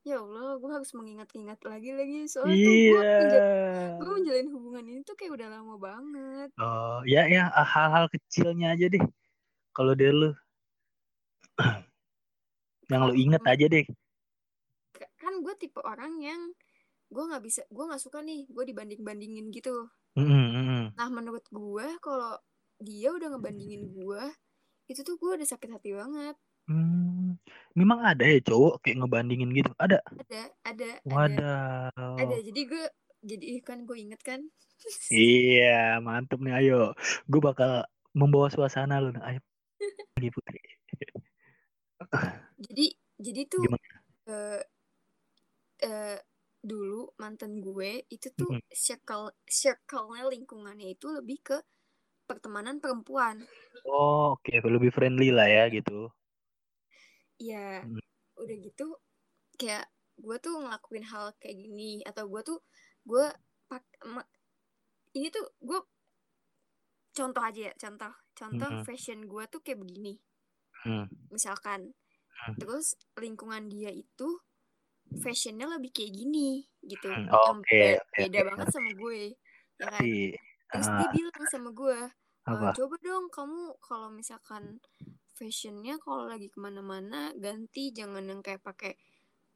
ya 0.00 0.16
Allah 0.16 0.56
gue 0.56 0.70
harus 0.72 0.88
mengingat-ingat 0.96 1.60
lagi 1.60 1.92
lagi. 1.92 2.24
Soalnya 2.24 2.56
tuh 2.56 2.72
gue 2.72 3.04
iya. 3.04 3.20
gue 4.00 4.08
menjalin 4.16 4.48
hubungan 4.48 4.84
ini 4.88 5.00
tuh 5.04 5.12
kayak 5.12 5.36
udah 5.36 5.60
lama 5.60 5.76
banget. 5.76 6.48
Oh, 6.56 7.04
ya 7.04 7.28
ya 7.28 7.52
hal-hal 7.52 8.08
kecilnya 8.08 8.72
aja 8.72 8.88
deh. 8.88 9.04
Kalau 9.76 9.92
dari 9.92 10.16
lu 10.16 10.32
yang 12.90 13.02
Kalau 13.06 13.14
inget 13.14 13.40
sama- 13.40 13.52
aja 13.54 13.66
deh. 13.66 13.84
Ka- 14.90 15.12
kan 15.16 15.32
gue 15.38 15.54
tipe 15.56 15.80
orang 15.80 16.18
yang 16.18 16.40
gue 17.06 17.24
nggak 17.24 17.42
bisa 17.42 17.62
gue 17.66 17.84
nggak 17.86 17.98
suka 17.98 18.18
nih 18.20 18.46
gue 18.46 18.64
dibanding 18.64 19.02
bandingin 19.02 19.50
gitu 19.50 19.86
Mm, 20.14 20.26
mm, 20.26 20.50
mm. 20.52 20.84
nah 20.94 21.06
menurut 21.06 21.42
gue 21.46 21.86
kalau 21.98 22.34
dia 22.78 23.10
udah 23.10 23.30
ngebandingin 23.30 23.86
gue 23.88 24.22
itu 24.86 25.02
tuh 25.02 25.14
gue 25.14 25.34
udah 25.34 25.48
sakit 25.48 25.70
hati 25.70 25.90
banget 25.90 26.34
Hmm, 26.66 27.34
memang 27.74 27.98
ada 28.04 28.22
ya 28.22 28.38
cowok 28.40 28.78
kayak 28.80 29.02
ngebandingin 29.02 29.50
gitu. 29.50 29.74
Ada. 29.74 29.98
ada 30.22 30.40
ada 30.62 30.90
ada 32.14 32.36
jadi 32.40 32.60
gue 32.62 32.84
jadi 33.20 33.58
kan 33.60 33.82
gue 33.82 33.98
inget 33.98 34.22
kan 34.22 34.38
Iya, 35.10 35.98
mantep 35.98 36.38
nih. 36.38 36.54
Ayo, 36.56 36.94
gue 37.26 37.40
bakal 37.42 37.82
membawa 38.12 38.48
suasana 38.48 38.96
lu. 38.96 39.10
Ayo, 39.18 39.42
lagi 40.14 40.30
putri. 40.34 40.62
Jadi 42.66 42.86
jadi 43.20 43.42
tuh 43.52 43.64
Gimana? 43.64 44.00
eh 44.30 44.62
eh, 45.88 46.18
dulu 46.70 47.00
mantan 47.22 47.52
gue 47.66 47.90
itu 48.14 48.28
tuh 48.40 48.50
Mm-mm. 48.50 48.60
circle 48.84 49.26
circle-nya 49.58 50.24
lingkungannya 50.32 50.88
itu 50.96 51.06
lebih 51.18 51.38
ke 51.48 51.56
pertemanan 52.28 52.76
perempuan 52.84 53.36
Oh, 53.84 54.36
oke, 54.36 54.52
lebih 54.74 54.90
friendly 54.96 55.28
lah 55.36 55.48
ya 55.56 55.64
gitu. 55.76 56.08
ya 57.40 57.84
Mm. 57.84 58.00
udah 58.40 58.56
gitu 58.66 58.86
kayak 59.60 59.86
gue 60.20 60.36
tuh 60.44 60.54
ngelakuin 60.62 61.06
hal 61.12 61.26
kayak 61.40 61.56
gini 61.62 62.02
atau 62.08 62.24
gue 62.32 62.42
tuh 62.44 62.58
gue 63.08 63.26
pak 63.70 63.84
ini 65.16 65.28
tuh 65.30 65.44
gue 65.62 65.78
contoh 67.16 67.42
aja 67.48 67.60
ya 67.70 67.72
contoh 67.82 68.12
contoh 68.38 68.70
Mhm. 68.70 68.86
fashion 68.86 69.18
gue 69.30 69.44
tuh 69.52 69.60
kayak 69.64 69.78
begini 69.82 70.12
Hmm. 70.84 71.04
misalkan 71.34 71.80
Hmm. 72.46 72.54
terus 72.60 72.86
lingkungan 73.18 73.68
dia 73.72 73.90
itu 73.92 74.28
fashionnya 75.24 75.66
lebih 75.76 75.90
kayak 75.96 76.12
gini 76.16 76.64
gitu 76.84 77.08
Hmm, 77.16 77.26
yang 77.46 77.60
oke, 77.60 77.80
be- 77.80 78.00
oke, 78.00 78.20
beda 78.20 78.40
oke. 78.40 78.48
banget 78.48 78.68
sama 78.72 78.90
gue 78.96 79.20
ya 79.80 79.86
kan 79.90 80.06
terus 80.70 80.88
Ah, 80.88 80.98
dia 80.98 81.08
bilang 81.10 81.44
sama 81.50 81.70
gue 81.74 81.98
"Eh, 82.00 82.10
apa? 82.52 82.70
coba 82.76 82.94
dong 83.02 83.26
kamu 83.32 83.62
kalau 83.82 84.08
misalkan 84.12 84.80
fashionnya 85.38 85.96
kalau 86.04 86.24
lagi 86.28 86.48
ke 86.52 86.58
mana-mana 86.60 87.32
ganti 87.36 87.90
jangan 87.96 88.24
yang 88.30 88.40
kayak 88.44 88.62
pakai 88.64 88.92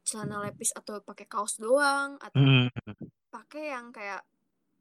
celana 0.05 0.41
lepis 0.45 0.71
atau 0.77 1.01
pakai 1.01 1.25
kaos 1.29 1.57
doang 1.61 2.17
atau 2.21 2.41
Hmm, 2.41 2.69
pakai 3.33 3.73
yang 3.73 3.89
kayak 3.93 4.21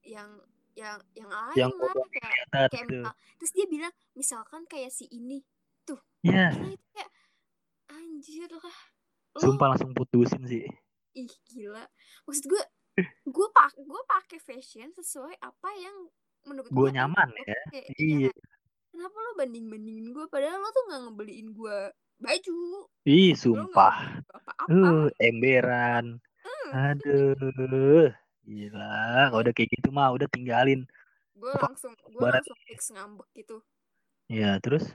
yang 0.04 0.30
yang 0.75 0.99
yang 1.14 1.30
lain 1.30 1.58
yang 1.58 1.73
lah 1.78 1.94
kayak 2.12 2.34
kayak 2.70 2.84
gitu. 2.90 2.99
terus 3.38 3.52
dia 3.54 3.66
bilang 3.70 3.92
misalkan 4.18 4.62
kayak 4.66 4.90
si 4.92 5.06
ini 5.11 5.40
itu 5.84 5.96
kayak 6.26 6.78
anjir 8.25 8.49
lah 8.49 8.78
sumpah 9.37 9.66
langsung 9.76 9.93
putusin 9.93 10.40
sih. 10.47 10.64
ih 11.12 11.28
gila 11.47 11.85
maksud 12.25 12.49
gue 12.49 12.62
gue 13.26 13.47
pak 13.52 13.76
gue 13.76 14.02
pakai 14.09 14.38
fashion 14.40 14.88
sesuai 14.90 15.37
apa 15.38 15.69
yang 15.76 16.09
menurut 16.45 16.71
Gue 16.71 16.88
gue 16.88 16.97
nyaman 16.97 17.28
ya. 17.37 17.45
Kayak, 17.69 17.87
Iya. 17.97 18.31
kenapa 18.88 19.16
lo 19.16 19.31
banding 19.35 19.66
bandingin 19.69 20.09
gue 20.11 20.25
padahal 20.28 20.57
lo 20.57 20.71
tuh 20.71 20.83
nggak 20.88 21.00
ngebeliin 21.04 21.49
gue 21.52 21.76
baju 22.14 22.57
Ih, 23.04 23.33
sumpah. 23.35 24.23
apa-apa 24.25 24.64
Uh, 24.71 25.09
emberan. 25.19 26.16
Hmm. 26.40 26.71
Aduh. 26.73 28.09
Gila, 28.45 28.97
kalau 29.28 29.40
udah 29.40 29.52
kayak 29.52 29.71
gitu 29.73 29.88
mah 29.90 30.09
udah 30.09 30.28
tinggalin. 30.31 30.85
gue 31.35 31.52
langsung 31.59 31.93
gue 31.99 32.25
langsung 32.25 32.57
fix 32.64 32.95
ngambek 32.95 33.26
gitu 33.35 33.59
ya 34.31 34.57
terus 34.62 34.87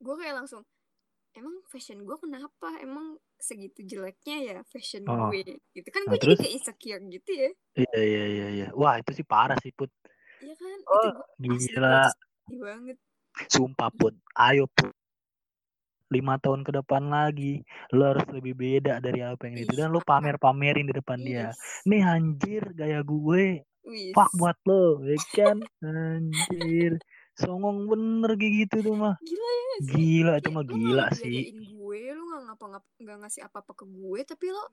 gue 0.00 0.14
kayak 0.16 0.40
langsung 0.40 0.64
emang 1.32 1.56
fashion 1.68 2.04
gue 2.04 2.16
kenapa? 2.16 2.68
Emang 2.80 3.16
segitu 3.36 3.82
jeleknya 3.82 4.36
ya 4.38 4.56
fashion 4.68 5.02
Oh. 5.08 5.28
gue? 5.28 5.42
Gitu. 5.72 5.88
Kan 5.88 6.04
Nah, 6.06 6.14
gue 6.14 6.18
jadi 6.20 6.26
terus? 6.34 6.38
kayak 6.40 6.54
insecure 6.56 7.02
gitu 7.08 7.30
ya. 7.32 7.50
Iya 7.74 8.00
iya 8.00 8.24
iya 8.26 8.46
iya. 8.52 8.66
Wah 8.72 9.00
itu 9.00 9.10
sih 9.16 9.26
parah 9.26 9.56
sih 9.60 9.72
put. 9.72 9.88
Iya 10.42 10.54
kan? 10.58 10.78
Oh, 10.90 11.10
itu 11.40 11.72
gila. 11.72 12.10
banget. 12.52 12.96
Sumpah 13.48 13.90
put. 13.90 14.14
Ayo 14.36 14.68
put. 14.68 14.92
Lima 16.12 16.36
tahun 16.36 16.60
ke 16.60 16.76
depan 16.76 17.08
lagi 17.08 17.64
lo 17.96 18.12
harus 18.12 18.28
lebih 18.28 18.52
beda 18.52 19.00
dari 19.00 19.24
apa 19.24 19.48
yang 19.48 19.64
itu 19.64 19.72
dan 19.72 19.88
lo 19.88 20.04
mantap. 20.04 20.20
pamer 20.20 20.36
pamerin 20.36 20.84
di 20.84 20.92
depan 20.92 21.16
dia. 21.16 21.56
Wis, 21.56 21.88
nih 21.88 22.02
anjir 22.04 22.62
gaya 22.76 23.00
gue 23.00 23.64
wis. 23.88 24.12
fuck 24.12 24.28
buat 24.36 24.60
lo 24.68 25.00
ya 25.00 25.16
kan? 25.32 25.56
Anjir 25.80 27.00
songong 27.42 27.90
bener 27.90 28.30
kayak 28.38 28.52
gitu 28.66 28.76
tuh 28.86 28.94
mah. 28.94 29.14
Gila 29.18 29.50
ya 29.50 29.76
sih? 29.82 29.90
Gila 29.90 30.32
itu 30.38 30.48
Kayak 30.48 30.54
mah 30.54 30.64
gila 30.64 31.06
sih. 31.12 31.40
gue 31.52 32.02
lo 32.14 32.22
nggak 32.30 32.44
ngapa 32.46 32.64
nggak 33.02 33.18
ngasih 33.26 33.42
apa 33.44 33.58
apa 33.60 33.72
ke 33.74 33.84
gue 33.84 34.20
tapi 34.22 34.46
lo 34.54 34.64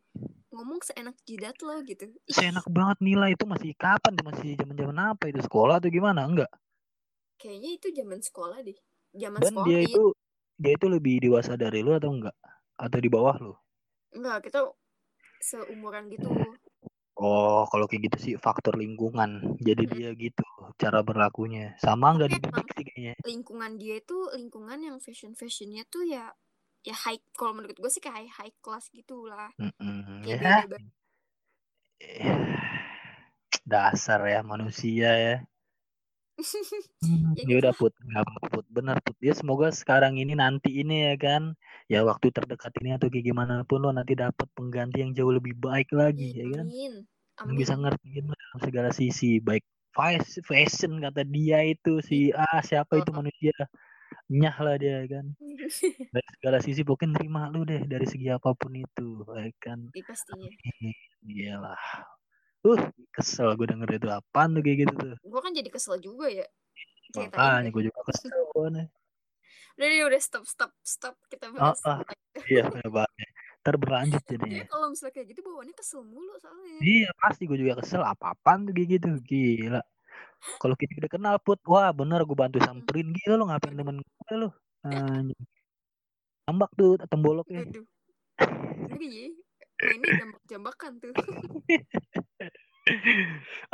ngomong 0.54 0.80
seenak 0.86 1.18
jidat 1.26 1.58
lo 1.66 1.82
gitu. 1.84 2.06
Seenak 2.30 2.66
banget 2.70 2.98
nilai 3.02 3.34
itu 3.34 3.46
masih 3.50 3.74
kapan 3.74 4.14
tuh? 4.14 4.26
Masih 4.30 4.50
zaman 4.58 4.76
zaman 4.78 4.98
apa 5.02 5.24
itu? 5.30 5.40
Sekolah 5.42 5.82
atau 5.82 5.90
gimana? 5.90 6.26
Enggak. 6.26 6.52
Kayaknya 7.42 7.70
itu 7.76 7.88
zaman 7.96 8.20
sekolah 8.22 8.58
deh. 8.62 8.78
Zaman 9.18 9.40
dan 9.42 9.52
sekolah 9.54 9.66
dia 9.66 9.80
iya. 9.82 9.90
itu 9.90 10.04
dia 10.60 10.74
itu 10.76 10.88
lebih 10.92 11.16
dewasa 11.24 11.58
dari 11.58 11.80
lu 11.82 11.98
atau 11.98 12.12
enggak? 12.14 12.38
Atau 12.78 13.00
di 13.02 13.10
bawah 13.10 13.36
lu? 13.42 13.54
Enggak 14.14 14.50
kita 14.50 14.70
seumuran 15.40 16.12
gitu 16.12 16.28
oh 17.22 17.62
kalau 17.72 17.86
kayak 17.90 18.04
gitu 18.08 18.18
sih 18.26 18.34
faktor 18.46 18.74
lingkungan. 18.84 19.30
Jadi 19.68 19.84
Mm-mm. 19.84 19.94
dia 19.94 20.10
gitu 20.26 20.44
cara 20.82 21.00
berlakunya. 21.08 21.76
Sama 21.84 22.06
enggak 22.16 22.30
Tapi 22.32 22.36
dididik 22.36 22.68
sih 22.76 22.84
kayaknya. 22.88 23.16
lingkungan 23.30 23.72
dia 23.82 23.96
itu 24.00 24.18
lingkungan 24.40 24.80
yang 24.88 24.98
fashion 25.04 25.34
fashionnya 25.36 25.84
tuh 25.94 26.04
ya 26.08 26.32
ya 26.88 26.96
high 27.04 27.20
kalau 27.36 27.54
menurut 27.60 27.76
gue 27.76 27.92
sih 27.92 28.00
kayak 28.00 28.16
high, 28.16 28.32
high 28.38 28.56
class 28.64 28.88
gitu 28.96 29.28
lah 29.28 29.52
kayak 30.24 30.40
ya. 30.44 30.56
beda 30.56 30.64
banget 30.72 30.92
dasar 33.72 34.20
ya 34.34 34.40
manusia 34.52 35.10
ya. 35.26 35.36
Hmm, 35.40 35.59
ya 37.46 37.46
ya 37.48 37.55
udah 37.63 37.74
put. 37.75 37.93
Nggak 38.03 38.25
put. 38.51 38.65
Bener 38.69 38.98
put. 39.03 39.17
Ya 39.24 39.34
semoga 39.34 39.72
sekarang 39.72 40.19
ini 40.19 40.34
nanti 40.36 40.69
ini 40.81 41.12
ya 41.12 41.15
kan. 41.15 41.55
Ya 41.88 42.03
waktu 42.05 42.29
terdekat 42.29 42.72
ini 42.84 42.96
atau 42.96 43.08
kayak 43.08 43.25
gimana 43.31 43.63
pun 43.65 43.81
lo 43.84 43.89
nanti 43.96 44.13
dapat 44.13 44.48
pengganti 44.53 45.01
yang 45.03 45.12
jauh 45.15 45.34
lebih 45.34 45.55
baik 45.58 45.89
lagi 45.96 46.36
ya 46.36 46.46
kan? 46.60 46.67
Amin. 46.67 46.93
Yang 47.48 47.55
bisa 47.55 47.74
amin. 47.75 47.84
ngertiin 47.88 48.25
dalam 48.29 48.60
segala 48.60 48.89
sisi. 48.91 49.39
Baik 49.39 49.63
fas- 49.96 50.43
fashion 50.43 51.00
kata 51.00 51.24
dia 51.25 51.60
itu 51.65 52.03
si 52.03 52.29
ah 52.36 52.62
siapa 52.62 53.00
itu 53.00 53.10
manusia? 53.15 53.55
Nyah 54.29 54.58
lah 54.62 54.75
dia 54.77 55.05
kan? 55.10 55.25
Dari 56.13 56.29
segala 56.41 56.58
sisi 56.58 56.81
pokoknya 56.81 57.22
nerima 57.22 57.53
lu 57.53 57.62
deh 57.69 57.86
dari 57.86 58.10
segi 58.10 58.34
apa 58.34 58.58
pun 58.58 58.74
itu 58.74 59.22
ya 59.29 59.46
kan? 59.62 59.93
Iya, 59.93 60.03
pastinya. 60.10 60.50
Iyalah 61.22 61.81
uh 62.68 62.82
kesel 63.16 63.56
gue 63.56 63.68
denger 63.68 63.89
itu. 63.96 64.08
Apaan 64.10 64.58
tuh 64.58 64.62
kayak 64.66 64.78
gitu 64.88 64.94
tuh? 64.98 65.16
Gue 65.22 65.39
kan 65.39 65.51
jadi 65.56 65.70
kesel 65.72 66.01
juga 66.01 66.28
ya 66.28 66.48
makanya 67.16 67.70
gue 67.74 67.84
juga 67.89 68.01
kesel 68.06 68.70
nih 68.70 68.88
udah 69.80 69.88
deh 69.88 70.04
udah 70.12 70.20
stop 70.20 70.44
stop 70.44 70.72
stop. 70.84 71.16
Kita 71.32 71.56
ah, 71.56 71.72
bahas 71.72 71.80
ah. 71.88 72.04
tentang 72.04 72.20
itu. 72.20 72.39
iya 72.51 72.63
ya 72.68 72.89
banget 72.92 73.30
ntar 73.60 73.75
berlanjut 73.75 74.24
Iya, 74.24 74.32
jadinya. 74.36 74.63
kalau 74.72 74.88
misalnya 74.92 75.13
kayak 75.16 75.28
gitu 75.36 75.39
bawaannya 75.44 75.75
kesel 75.75 76.01
mulu 76.04 76.34
soalnya. 76.36 76.80
Iya 76.84 77.10
pasti 77.16 77.48
gue 77.48 77.58
juga 77.63 77.80
kesel. 77.80 78.04
Apa-apaan 78.04 78.68
tuh 78.68 78.74
kayak 78.75 78.88
gitu? 79.00 79.10
Gila. 79.24 79.82
Kalau 80.60 80.75
kita 80.75 81.00
udah 81.00 81.12
kenal 81.12 81.36
put. 81.39 81.63
Wah 81.63 81.96
bener 81.96 82.28
gue 82.28 82.36
bantu 82.36 82.60
samperin. 82.60 83.16
Gila 83.16 83.39
lo 83.39 83.48
ngapain 83.48 83.75
temen 83.75 84.03
gue 84.03 84.36
lo 84.36 84.50
tambak 86.44 86.72
tuh 86.79 87.00
temboloknya 87.07 87.64
Waduh. 87.64 87.86
Ngeri 88.92 89.07
ya. 89.16 89.27
Mainnya 89.79 90.12
jambak-jambakan 90.27 90.92
tuh. 91.00 91.12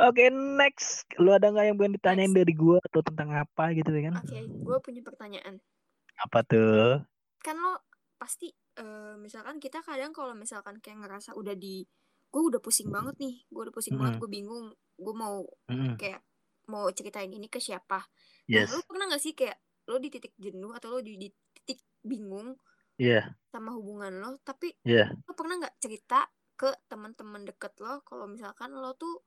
Oke 0.08 0.28
next 0.32 1.08
Lu 1.16 1.32
ada 1.32 1.48
nggak 1.48 1.66
yang 1.72 1.76
pengen 1.80 1.94
ditanyain 1.96 2.30
Next. 2.30 2.38
dari 2.44 2.54
gua 2.56 2.78
Atau 2.84 3.00
tentang 3.02 3.32
apa 3.32 3.72
gitu 3.72 3.88
ya 3.92 4.12
kan 4.12 4.14
Oke, 4.20 4.38
gue 4.44 4.76
punya 4.82 5.02
pertanyaan. 5.04 5.54
Apa 6.20 6.44
tuh 6.44 7.04
Kan 7.40 7.56
lo 7.60 7.84
pasti 8.16 8.48
eh, 8.76 9.14
misalkan 9.20 9.60
kita 9.60 9.84
kadang 9.84 10.12
kalau 10.12 10.32
misalkan 10.32 10.80
kayak 10.80 11.04
ngerasa 11.04 11.36
udah 11.36 11.56
di 11.56 11.84
gue 12.26 12.42
udah 12.52 12.60
pusing 12.60 12.92
banget 12.92 13.16
nih, 13.16 13.48
gue 13.48 13.62
udah 13.64 13.72
pusing 13.72 13.96
banget, 13.96 14.18
Mm-mm. 14.18 14.22
gue 14.26 14.30
bingung, 14.30 14.66
gue 14.76 15.14
mau 15.16 15.40
Mm-mm. 15.72 15.96
kayak 15.96 16.20
mau 16.68 16.84
ceritain 16.92 17.30
ini 17.32 17.48
ke 17.48 17.56
siapa. 17.62 18.04
Yes 18.44 18.68
Nah, 18.68 18.76
lo 18.76 18.84
pernah 18.84 19.04
gak 19.08 19.22
sih 19.22 19.32
kayak 19.32 19.56
lo 19.88 19.96
di 20.02 20.10
titik 20.10 20.34
jenuh 20.36 20.74
atau 20.74 20.96
lo 20.96 20.98
di, 21.00 21.16
di 21.16 21.28
titik 21.54 21.80
bingung 22.02 22.58
Iya 22.96 23.32
sama 23.52 23.72
hubungan 23.72 24.12
lo, 24.20 24.30
tapi 24.44 24.74
Iya 24.84 25.12
lo 25.12 25.32
pernah 25.32 25.60
nggak 25.62 25.76
cerita 25.80 26.28
ke 26.56 26.72
teman-teman 26.88 27.44
deket 27.44 27.76
lo 27.84 28.00
kalau 28.02 28.26
misalkan 28.26 28.72
lo 28.72 28.96
tuh 28.96 29.22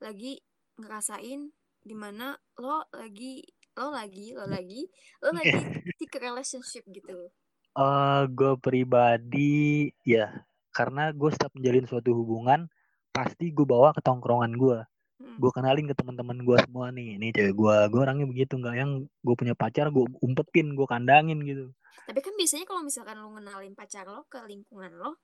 lagi 0.00 0.40
ngerasain 0.80 1.52
di 1.80 1.94
mana 1.96 2.36
lo 2.56 2.88
lagi 2.96 3.44
lo 3.76 3.92
lagi 3.92 4.32
lo 4.32 4.44
lagi 4.48 4.88
lo 5.20 5.28
lagi 5.32 5.52
stick 5.96 6.16
relationship 6.16 6.84
gitu. 6.88 7.28
Eh, 7.76 8.22
gue 8.32 8.52
pribadi 8.58 9.92
ya 10.02 10.44
karena 10.74 11.14
gue 11.14 11.30
setiap 11.30 11.52
menjalin 11.54 11.86
suatu 11.86 12.16
hubungan 12.16 12.66
pasti 13.14 13.52
gue 13.52 13.66
bawa 13.66 13.94
ke 13.94 14.00
tongkrongan 14.02 14.54
gue 14.56 14.80
Hmm. 15.20 15.36
gue 15.36 15.52
kenalin 15.52 15.84
ke 15.84 15.92
teman-teman 15.92 16.40
gue 16.40 16.56
semua 16.64 16.88
nih 16.88 17.20
ini 17.20 17.28
cewek 17.36 17.52
gue 17.52 17.76
gue 17.92 18.00
orangnya 18.00 18.24
begitu 18.24 18.56
nggak 18.56 18.72
yang 18.72 19.04
gue 19.04 19.34
punya 19.36 19.52
pacar 19.52 19.92
gue 19.92 20.08
umpetin 20.24 20.72
gue 20.72 20.88
kandangin 20.88 21.44
gitu. 21.44 21.76
Tapi 22.08 22.24
kan 22.24 22.32
biasanya 22.40 22.64
kalau 22.64 22.80
misalkan 22.80 23.20
lo 23.20 23.28
ngenalin 23.36 23.76
pacar 23.76 24.08
lo 24.08 24.24
ke 24.32 24.40
lingkungan 24.48 24.96
lo 24.96 25.20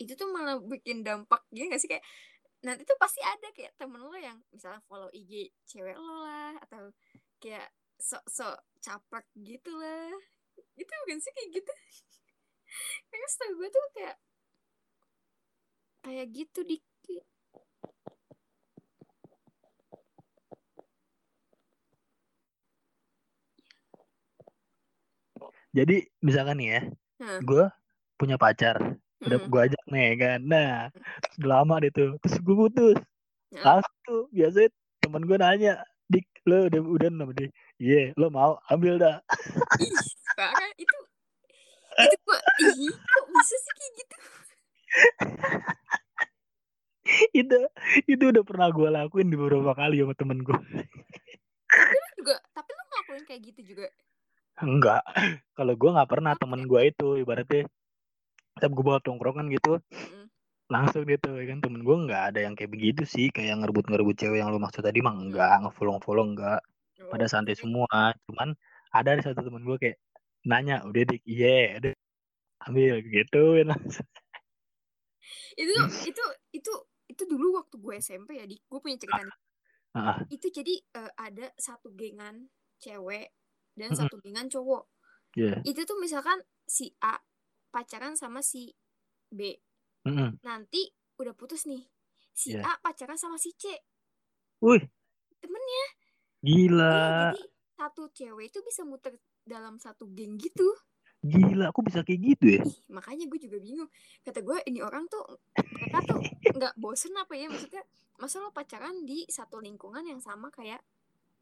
itu 0.00 0.12
tuh 0.18 0.28
malah 0.30 0.58
bikin 0.58 1.06
dampak 1.06 1.42
gitu 1.54 1.70
gak 1.70 1.80
sih? 1.82 1.90
Kayak 1.90 2.04
nanti 2.64 2.82
tuh 2.88 2.96
pasti 2.96 3.20
ada 3.20 3.48
kayak 3.52 3.76
temen 3.76 4.00
lo 4.00 4.16
yang 4.16 4.40
misalnya 4.48 4.80
follow 4.88 5.12
IG 5.12 5.52
cewek 5.68 5.96
lo 6.00 6.24
lah 6.24 6.56
atau 6.64 6.90
kayak 7.38 7.68
sok-sok 8.00 8.58
caprek 8.80 9.26
gitu 9.38 9.70
lah. 9.76 10.12
Itu 10.74 10.92
bukan 11.06 11.18
sih 11.20 11.32
kayak 11.34 11.50
gitu? 11.62 11.72
Karena 13.10 13.26
setahu 13.30 13.52
gue 13.62 13.68
tuh 13.70 13.84
kayak 13.94 14.16
kayak 16.04 16.26
gitu 16.36 16.60
dikit 16.68 17.24
jadi 25.74 25.96
misalkan 26.20 26.60
nih 26.60 26.68
ya 26.68 26.80
Hah. 27.24 27.40
gue 27.40 27.64
punya 28.20 28.36
pacar 28.36 29.00
udah 29.24 29.38
gue 29.40 29.60
ajak 29.70 29.84
nih 29.90 30.08
kan. 30.20 30.40
Nah 30.44 30.72
terus 31.20 31.34
udah 31.40 31.50
lama 31.60 31.74
deh 31.82 31.92
tuh. 31.92 32.10
Terus 32.22 32.36
gue 32.40 32.54
putus. 32.56 32.98
Langsung 33.54 33.96
tuh 34.04 34.22
biasanya 34.34 34.70
temen 35.00 35.22
gue 35.24 35.36
nanya 35.38 35.72
dik 36.12 36.26
lo 36.44 36.68
udah 36.68 36.80
udah 36.80 37.08
nama 37.08 37.32
dia? 37.32 37.48
Iya 37.80 38.02
lo 38.20 38.28
mau 38.28 38.60
ambil 38.68 39.00
dah. 39.00 39.16
Ih 39.80 39.92
parah. 40.36 40.70
Itu 40.76 40.96
itu 42.14 42.32
ih 42.64 42.90
kok 42.90 43.24
bisa 43.30 43.54
sih 43.54 43.72
kayak 43.78 43.92
gitu? 44.02 44.16
Itu 47.30 47.58
itu 48.08 48.24
udah 48.32 48.42
pernah 48.42 48.68
gue 48.72 48.88
lakuin 48.88 49.28
di 49.30 49.36
beberapa 49.38 49.76
kali 49.76 50.02
sama 50.02 50.14
temen 50.16 50.40
gue 50.42 50.58
juga 52.24 52.40
tapi 52.56 52.70
lo 52.72 52.82
ngelakuin 52.88 53.24
kayak 53.28 53.42
gitu 53.52 53.60
juga? 53.76 53.86
Enggak. 54.64 55.04
Kalau 55.52 55.74
gue 55.76 55.90
nggak 55.92 56.10
pernah 56.10 56.32
Oke. 56.32 56.40
temen 56.40 56.60
gue 56.64 56.80
itu 56.88 57.08
ibaratnya 57.20 57.68
setiap 58.54 58.70
gue 58.72 58.84
bawa 58.84 59.00
tongkrongan 59.02 59.50
gitu. 59.52 59.78
Mm-mm. 59.90 60.26
langsung 60.72 61.04
gitu 61.04 61.28
ya 61.36 61.44
kan. 61.50 61.58
Temen 61.60 61.84
gue 61.84 61.96
nggak 62.08 62.22
ada 62.34 62.40
yang 62.40 62.54
kayak 62.56 62.72
begitu 62.72 63.02
sih. 63.04 63.28
Kayak 63.28 63.60
ngerebut 63.60 63.84
ngerebut 63.90 64.16
cewek 64.16 64.38
yang 64.40 64.50
lo 64.50 64.58
maksud 64.62 64.80
tadi 64.80 65.04
mah 65.04 65.14
enggak 65.14 65.60
ngefollow 65.60 66.00
follow 66.00 66.24
enggak 66.24 66.60
pada 67.12 67.26
Oh, 67.26 67.30
santai 67.30 67.54
oke. 67.54 67.62
semua. 67.62 68.14
Cuman 68.30 68.56
ada 68.94 69.10
di 69.18 69.22
satu 69.22 69.44
temen 69.44 69.66
gue 69.66 69.76
kayak 69.76 69.98
nanya 70.48 70.80
udah 70.86 71.02
dik 71.04 71.22
iya 71.26 71.78
udah. 71.82 71.92
Ambil 72.64 73.04
gitu 73.04 73.60
langsung 73.68 74.08
itu 75.54 75.74
itu 76.08 76.24
itu 76.52 76.72
itu 77.06 77.22
dulu 77.28 77.60
waktu 77.60 77.76
gue 77.78 77.94
SMP 78.00 78.40
ya 78.40 78.44
di 78.48 78.58
gue 78.58 78.80
punya 78.80 78.98
cerita 78.98 79.22
nih. 79.22 79.36
Ah. 79.94 80.18
itu 80.26 80.50
jadi 80.50 80.74
eh, 80.74 81.12
ada 81.14 81.46
satu 81.54 81.94
gengan 81.94 82.50
cewek 82.82 83.30
dan 83.78 83.94
satu 83.94 84.18
gengan 84.18 84.50
cowok. 84.50 84.90
Iya. 85.34 85.62
itu 85.66 85.82
tuh 85.82 85.98
misalkan 85.98 86.38
si 86.62 86.94
A 87.02 87.18
pacaran 87.74 88.14
sama 88.14 88.38
si 88.38 88.70
B. 89.34 89.58
Mm-mm. 90.04 90.36
nanti 90.46 90.84
udah 91.18 91.34
putus 91.34 91.66
nih. 91.66 91.82
Si 92.30 92.54
Iya. 92.54 92.62
A 92.62 92.72
pacaran 92.78 93.18
sama 93.18 93.40
si 93.40 93.50
C. 93.56 93.72
Wih, 94.62 94.84
temennya. 95.42 95.84
Gila, 96.44 96.92
Iya, 96.92 97.08
jadi 97.32 97.42
satu 97.74 98.02
cewek 98.12 98.52
itu 98.52 98.60
bisa 98.60 98.84
muter 98.84 99.16
dalam 99.48 99.80
satu 99.80 100.04
geng 100.12 100.36
gitu. 100.36 100.68
Gila, 101.24 101.72
aku 101.72 101.80
bisa 101.80 102.04
kayak 102.04 102.20
gitu 102.20 102.60
ya? 102.60 102.62
ih 102.62 102.76
makanya 102.92 103.24
gue 103.24 103.40
juga 103.40 103.56
bingung. 103.56 103.88
Kata 104.20 104.44
gue 104.44 104.60
ini 104.68 104.84
orang 104.84 105.08
tuh 105.08 105.24
mereka 105.56 106.04
tuh 106.04 106.20
nggak 106.52 106.76
bosen 106.76 107.16
apa 107.16 107.32
ya? 107.32 107.48
Maksudnya 107.48 107.80
masa 108.20 108.44
lo 108.44 108.52
pacaran 108.52 109.08
di 109.08 109.24
satu 109.24 109.56
lingkungan 109.56 110.04
yang 110.04 110.20
sama 110.20 110.52
kayak 110.52 110.84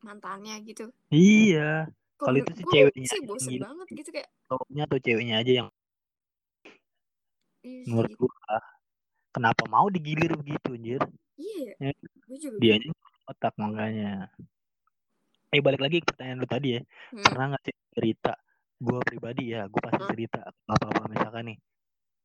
mantannya 0.07 0.55
gitu? 0.63 0.87
Iya. 1.11 1.91
Kalau 2.15 2.39
itu 2.39 2.53
sih 2.55 2.67
ceweknya 2.71 3.09
sih 3.11 3.23
bosen 3.27 3.59
banget 3.59 3.87
gitu 3.91 4.11
kayak 4.15 4.31
cowoknya 4.47 4.83
atau 4.87 4.99
ceweknya 5.03 5.35
aja 5.43 5.53
yang 5.67 5.69
iya 7.63 7.87
menurut 7.89 8.13
gitu. 8.13 8.27
gua 8.27 8.59
kenapa 9.33 9.63
mau 9.67 9.87
digilir 9.89 10.37
begitu 10.37 10.77
anjir 10.77 11.03
iya 11.41 11.73
ya. 11.79 11.93
dia 12.61 12.75
nya 12.79 12.93
otak 13.31 13.55
makanya 13.57 14.29
eh 15.53 15.61
balik 15.61 15.81
lagi 15.85 16.01
ke 16.01 16.07
pertanyaan 16.13 16.39
lu 16.41 16.49
tadi 16.49 16.69
ya 16.77 16.81
hmm. 16.83 17.25
pernah 17.29 17.45
nggak 17.55 17.63
sih 17.69 17.77
cerita 17.93 18.33
gue 18.83 18.99
pribadi 19.07 19.55
ya 19.55 19.69
gue 19.69 19.81
pasti 19.81 20.03
hmm. 20.03 20.11
cerita 20.11 20.41
apa 20.49 20.85
apa 20.91 21.03
misalkan 21.13 21.45
nih 21.55 21.59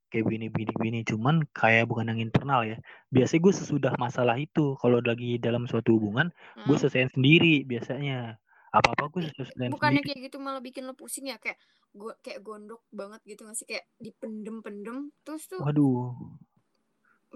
kayak 0.08 0.24
begini 0.24 0.48
begini 0.48 0.74
begini 0.80 1.00
cuman 1.04 1.36
kayak 1.52 1.92
bukan 1.92 2.08
yang 2.16 2.24
internal 2.24 2.64
ya 2.64 2.80
biasanya 3.12 3.42
gue 3.44 3.54
sesudah 3.54 3.94
masalah 4.00 4.40
itu 4.40 4.80
kalau 4.80 5.04
lagi 5.04 5.36
dalam 5.38 5.68
suatu 5.68 6.00
hubungan 6.00 6.32
hmm. 6.32 6.66
gue 6.72 6.78
selesaiin 6.80 7.12
sendiri 7.12 7.68
biasanya 7.68 8.40
apa 8.78 8.90
apa 8.94 9.04
gue 9.10 9.22
selesaiin 9.34 9.72
bukannya 9.74 10.02
sendiri. 10.02 10.08
kayak 10.14 10.20
gitu 10.30 10.38
malah 10.38 10.62
bikin 10.62 10.84
lo 10.86 10.94
pusing 10.94 11.30
ya? 11.30 11.38
Kayak 11.42 11.58
gue 11.94 12.14
kayak 12.22 12.40
gondok 12.46 12.82
banget 12.94 13.22
gitu 13.26 13.42
nggak 13.46 13.58
sih? 13.58 13.68
Kayak 13.68 13.86
dipendem 13.98 14.62
pendem 14.62 14.98
terus 15.26 15.50
tuh 15.50 15.60
waduh. 15.62 16.14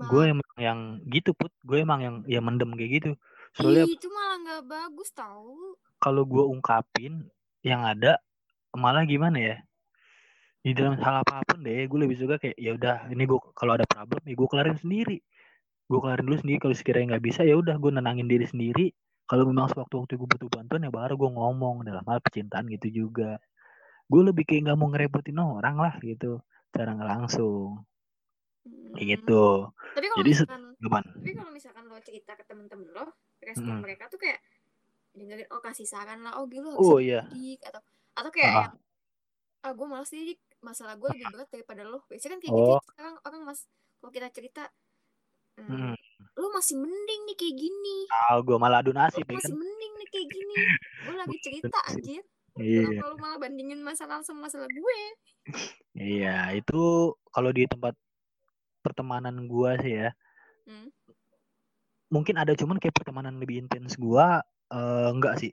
Gue 0.08 0.24
emang 0.32 0.56
yang 0.58 0.80
gitu 1.12 1.36
put. 1.36 1.52
Gue 1.68 1.84
emang 1.84 2.00
yang 2.00 2.16
ya 2.26 2.40
mendem 2.40 2.72
kayak 2.74 2.92
gitu. 3.02 3.10
Soalnya 3.52 3.84
Ih, 3.84 4.00
itu 4.00 4.08
malah 4.08 4.38
nggak 4.40 4.64
bagus 4.66 5.10
tau. 5.12 5.76
kalau 6.02 6.26
gue 6.26 6.42
ungkapin 6.42 7.30
yang 7.62 7.86
ada 7.86 8.18
malah 8.74 9.04
gimana 9.06 9.38
ya? 9.38 9.58
Di 10.62 10.72
dalam 10.78 10.98
hal 10.98 11.26
apa 11.26 11.42
pun 11.46 11.62
deh 11.62 11.86
gue 11.86 12.00
lebih 12.00 12.18
suka 12.18 12.38
kayak 12.38 12.58
ya 12.58 12.74
udah 12.78 13.10
ini 13.12 13.26
gue 13.28 13.40
kalau 13.58 13.76
ada 13.76 13.86
problem 13.86 14.22
ya 14.26 14.34
gue 14.34 14.50
kelarin 14.50 14.78
sendiri. 14.80 15.18
Gue 15.92 16.00
kelarin 16.00 16.24
dulu 16.24 16.38
sendiri 16.40 16.60
kalau 16.64 16.76
sekiranya 16.78 17.18
nggak 17.18 17.26
bisa 17.28 17.42
ya 17.44 17.60
udah 17.60 17.76
gue 17.76 17.92
nenangin 17.92 18.30
diri 18.32 18.48
sendiri 18.48 18.96
kalau 19.32 19.48
memang 19.48 19.72
sewaktu-waktu 19.72 20.20
gue 20.20 20.28
butuh 20.28 20.50
bantuan 20.52 20.84
ya 20.84 20.92
baru 20.92 21.16
gue 21.16 21.32
ngomong 21.32 21.88
dalam 21.88 22.04
hal 22.04 22.20
percintaan 22.20 22.68
gitu 22.68 23.08
juga 23.08 23.40
gue 24.12 24.22
lebih 24.28 24.44
kayak 24.44 24.68
nggak 24.68 24.78
mau 24.78 24.92
ngerepotin 24.92 25.40
orang 25.40 25.80
lah 25.80 25.96
gitu 26.04 26.44
cara 26.76 26.92
langsung 27.00 27.80
hmm. 28.68 29.00
gitu 29.00 29.72
tapi 29.96 30.12
kalau 30.12 30.20
Jadi, 30.20 30.32
misalkan 30.36 30.62
tapi 31.16 31.32
kalau 31.32 31.52
misalkan 31.56 31.84
lo 31.88 31.96
cerita 32.04 32.36
ke 32.36 32.44
temen-temen 32.44 32.92
lo 32.92 33.08
respon 33.40 33.80
hmm. 33.80 33.84
mereka 33.88 34.12
tuh 34.12 34.20
kayak 34.20 34.44
dengerin 35.16 35.48
oh 35.56 35.64
kasih 35.64 35.88
saran 35.88 36.20
lah 36.28 36.36
oh 36.36 36.52
gitu 36.52 36.68
oh, 36.76 37.00
iya. 37.00 37.24
didik 37.32 37.64
atau 37.72 37.80
atau 38.20 38.32
kayak 38.36 38.52
ah. 38.52 38.56
yang 38.68 38.76
ah 39.64 39.72
gue 39.72 39.88
malas 39.88 40.12
didik 40.12 40.44
masalah 40.60 41.00
gue 41.00 41.08
lebih 41.16 41.32
berat 41.32 41.48
daripada 41.48 41.88
lo 41.88 42.04
biasanya 42.12 42.36
kan 42.36 42.40
kayak 42.44 42.52
gitu 42.52 42.68
oh. 42.68 42.80
gitu 42.84 42.88
sekarang 42.92 43.16
orang 43.24 43.42
mas 43.48 43.60
kalau 44.04 44.12
kita 44.12 44.28
cerita 44.36 44.64
hmm, 45.56 45.72
hmm. 45.72 45.96
Lo 46.38 46.48
masih 46.56 46.76
mending 46.80 47.22
nih 47.28 47.36
kayak 47.36 47.56
gini. 47.60 47.98
Ah 48.12 48.40
gue 48.40 48.58
malah 48.60 48.80
adu 48.80 48.96
nasib 48.96 49.28
ya 49.28 49.36
masih 49.36 49.52
kan? 49.52 49.60
mending 49.60 49.92
nih 50.00 50.08
kayak 50.12 50.28
gini. 50.32 50.54
Gue 51.08 51.16
lagi 51.16 51.38
cerita 51.46 51.80
anjir. 51.90 52.24
Iya. 52.60 52.84
kenapa 52.84 53.08
lo 53.08 53.16
malah 53.16 53.40
bandingin 53.40 53.80
masalah 53.80 54.20
sama 54.28 54.52
masalah 54.52 54.68
gue? 54.68 55.00
Iya 55.96 56.52
itu 56.52 57.16
kalau 57.32 57.52
di 57.56 57.64
tempat 57.64 57.96
pertemanan 58.84 59.48
gue 59.48 59.72
sih 59.80 59.94
ya 60.04 60.10
hmm? 60.68 60.90
mungkin 62.12 62.36
ada 62.36 62.52
cuman 62.54 62.78
kayak 62.78 62.92
pertemanan 62.92 63.40
lebih 63.40 63.64
intens 63.64 63.96
gua 63.96 64.44
uh, 64.70 65.10
enggak 65.16 65.40
sih. 65.40 65.52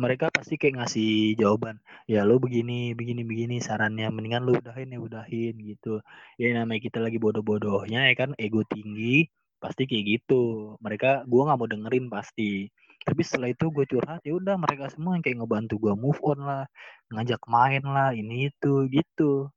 Mereka 0.00 0.32
pasti 0.32 0.56
kayak 0.56 0.80
ngasih 0.80 1.36
jawaban 1.36 1.76
ya 2.08 2.24
lo 2.24 2.40
begini 2.40 2.96
begini 2.96 3.20
begini 3.26 3.60
sarannya 3.60 4.08
mendingan 4.08 4.48
lo 4.48 4.56
udahin 4.56 4.96
ya 4.96 4.98
udahin 4.98 5.54
gitu. 5.60 6.00
Ya 6.40 6.56
namanya 6.56 6.80
kita 6.80 6.98
lagi 7.04 7.20
bodoh-bodohnya 7.20 8.08
ya 8.08 8.14
kan 8.16 8.32
ego 8.40 8.64
tinggi 8.64 9.28
pasti 9.60 9.84
kayak 9.84 10.04
gitu. 10.18 10.74
Mereka 10.80 11.28
gua 11.28 11.52
nggak 11.52 11.58
mau 11.60 11.68
dengerin 11.68 12.06
pasti. 12.08 12.66
Tapi 13.00 13.20
setelah 13.24 13.48
itu 13.48 13.72
gue 13.72 13.84
curhat 13.88 14.20
ya 14.28 14.36
udah 14.36 14.60
mereka 14.60 14.92
semua 14.92 15.16
yang 15.16 15.24
kayak 15.24 15.40
ngebantu 15.40 15.74
gua 15.80 15.94
move 15.96 16.20
on 16.24 16.40
lah. 16.42 16.64
Ngajak 17.12 17.42
main 17.48 17.84
lah 17.84 18.10
ini 18.16 18.48
itu 18.48 18.88
gitu. 18.88 19.52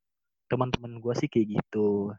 Teman-teman 0.51 0.99
gua 0.99 1.15
sih 1.15 1.31
kayak 1.31 1.59
gitu. 1.59 2.11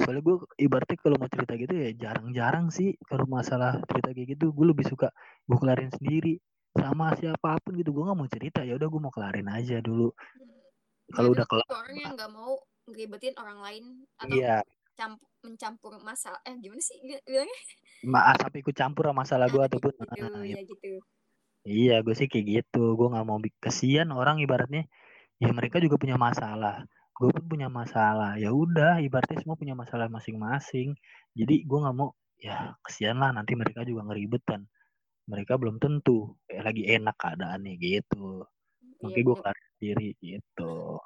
Soalnya 0.00 0.24
gue 0.24 0.36
ibaratnya 0.56 0.96
kalau 0.96 1.20
mau 1.20 1.28
cerita 1.28 1.52
gitu 1.60 1.76
ya 1.76 1.92
jarang-jarang 1.92 2.72
sih 2.72 2.96
kalau 3.04 3.28
masalah 3.28 3.76
cerita 3.84 4.16
kayak 4.16 4.38
gitu. 4.38 4.54
Gue 4.54 4.72
lebih 4.72 4.88
suka 4.88 5.12
gue 5.44 5.58
kelarin 5.60 5.92
sendiri 5.92 6.40
sama 6.72 7.12
siapa 7.20 7.60
pun 7.60 7.76
gitu. 7.76 7.92
Gue 7.92 8.08
nggak 8.08 8.18
mau 8.18 8.30
cerita 8.30 8.64
ya 8.64 8.80
udah 8.80 8.88
gue 8.88 9.00
mau 9.02 9.12
kelarin 9.12 9.48
aja 9.52 9.82
dulu. 9.84 10.08
Hmm. 11.10 11.18
kalau 11.18 11.34
udah 11.34 11.42
kelar 11.42 11.66
orang 11.74 11.96
yang 11.98 12.14
nggak 12.14 12.30
mau 12.30 12.54
ngeribetin 12.86 13.34
orang 13.38 13.58
lain 13.62 13.84
atau 14.18 14.34
iya. 14.38 14.62
Campur, 15.00 15.28
mencampur 15.40 15.92
masalah 16.04 16.40
eh 16.44 16.52
gimana 16.60 16.84
sih 16.84 17.00
bilangnya? 17.00 17.58
Maaf 18.04 18.36
tapi 18.44 18.60
ikut 18.60 18.76
campur 18.76 19.08
sama 19.08 19.24
masalah 19.24 19.46
gue 19.48 19.56
nah, 19.56 19.68
ataupun 19.72 19.92
gitu, 19.96 20.28
nah, 20.28 20.44
ya. 20.44 20.60
gitu. 20.60 20.92
Iya 21.64 21.96
gue 22.04 22.12
sih 22.12 22.28
kayak 22.28 22.46
gitu. 22.46 22.84
Gue 23.00 23.08
nggak 23.08 23.24
mau 23.24 23.40
kesian 23.64 24.12
orang 24.12 24.44
ibaratnya. 24.44 24.84
Ya 25.40 25.48
mereka 25.56 25.80
juga 25.80 25.96
punya 25.96 26.20
masalah. 26.20 26.84
Gue 27.16 27.32
pun 27.32 27.44
punya 27.48 27.72
masalah. 27.72 28.36
Ya 28.36 28.52
udah 28.52 29.00
ibaratnya 29.00 29.40
semua 29.40 29.56
punya 29.56 29.72
masalah 29.72 30.12
masing-masing. 30.12 30.92
Jadi 31.32 31.64
gue 31.64 31.78
nggak 31.80 31.96
mau 31.96 32.12
ya 32.36 32.76
kesian 32.84 33.16
lah. 33.16 33.32
Nanti 33.32 33.56
mereka 33.56 33.88
juga 33.88 34.04
ngeribet 34.04 34.44
kan 34.44 34.60
mereka 35.30 35.54
belum 35.54 35.78
tentu 35.78 36.34
eh, 36.50 36.60
lagi 36.60 36.84
enak 36.84 37.16
keadaannya 37.16 37.72
gitu. 37.80 38.44
Iya, 39.00 39.00
makanya 39.00 39.24
gue 39.24 39.36
kelar 39.40 39.56
sendiri 39.56 40.08
gitu 40.20 41.00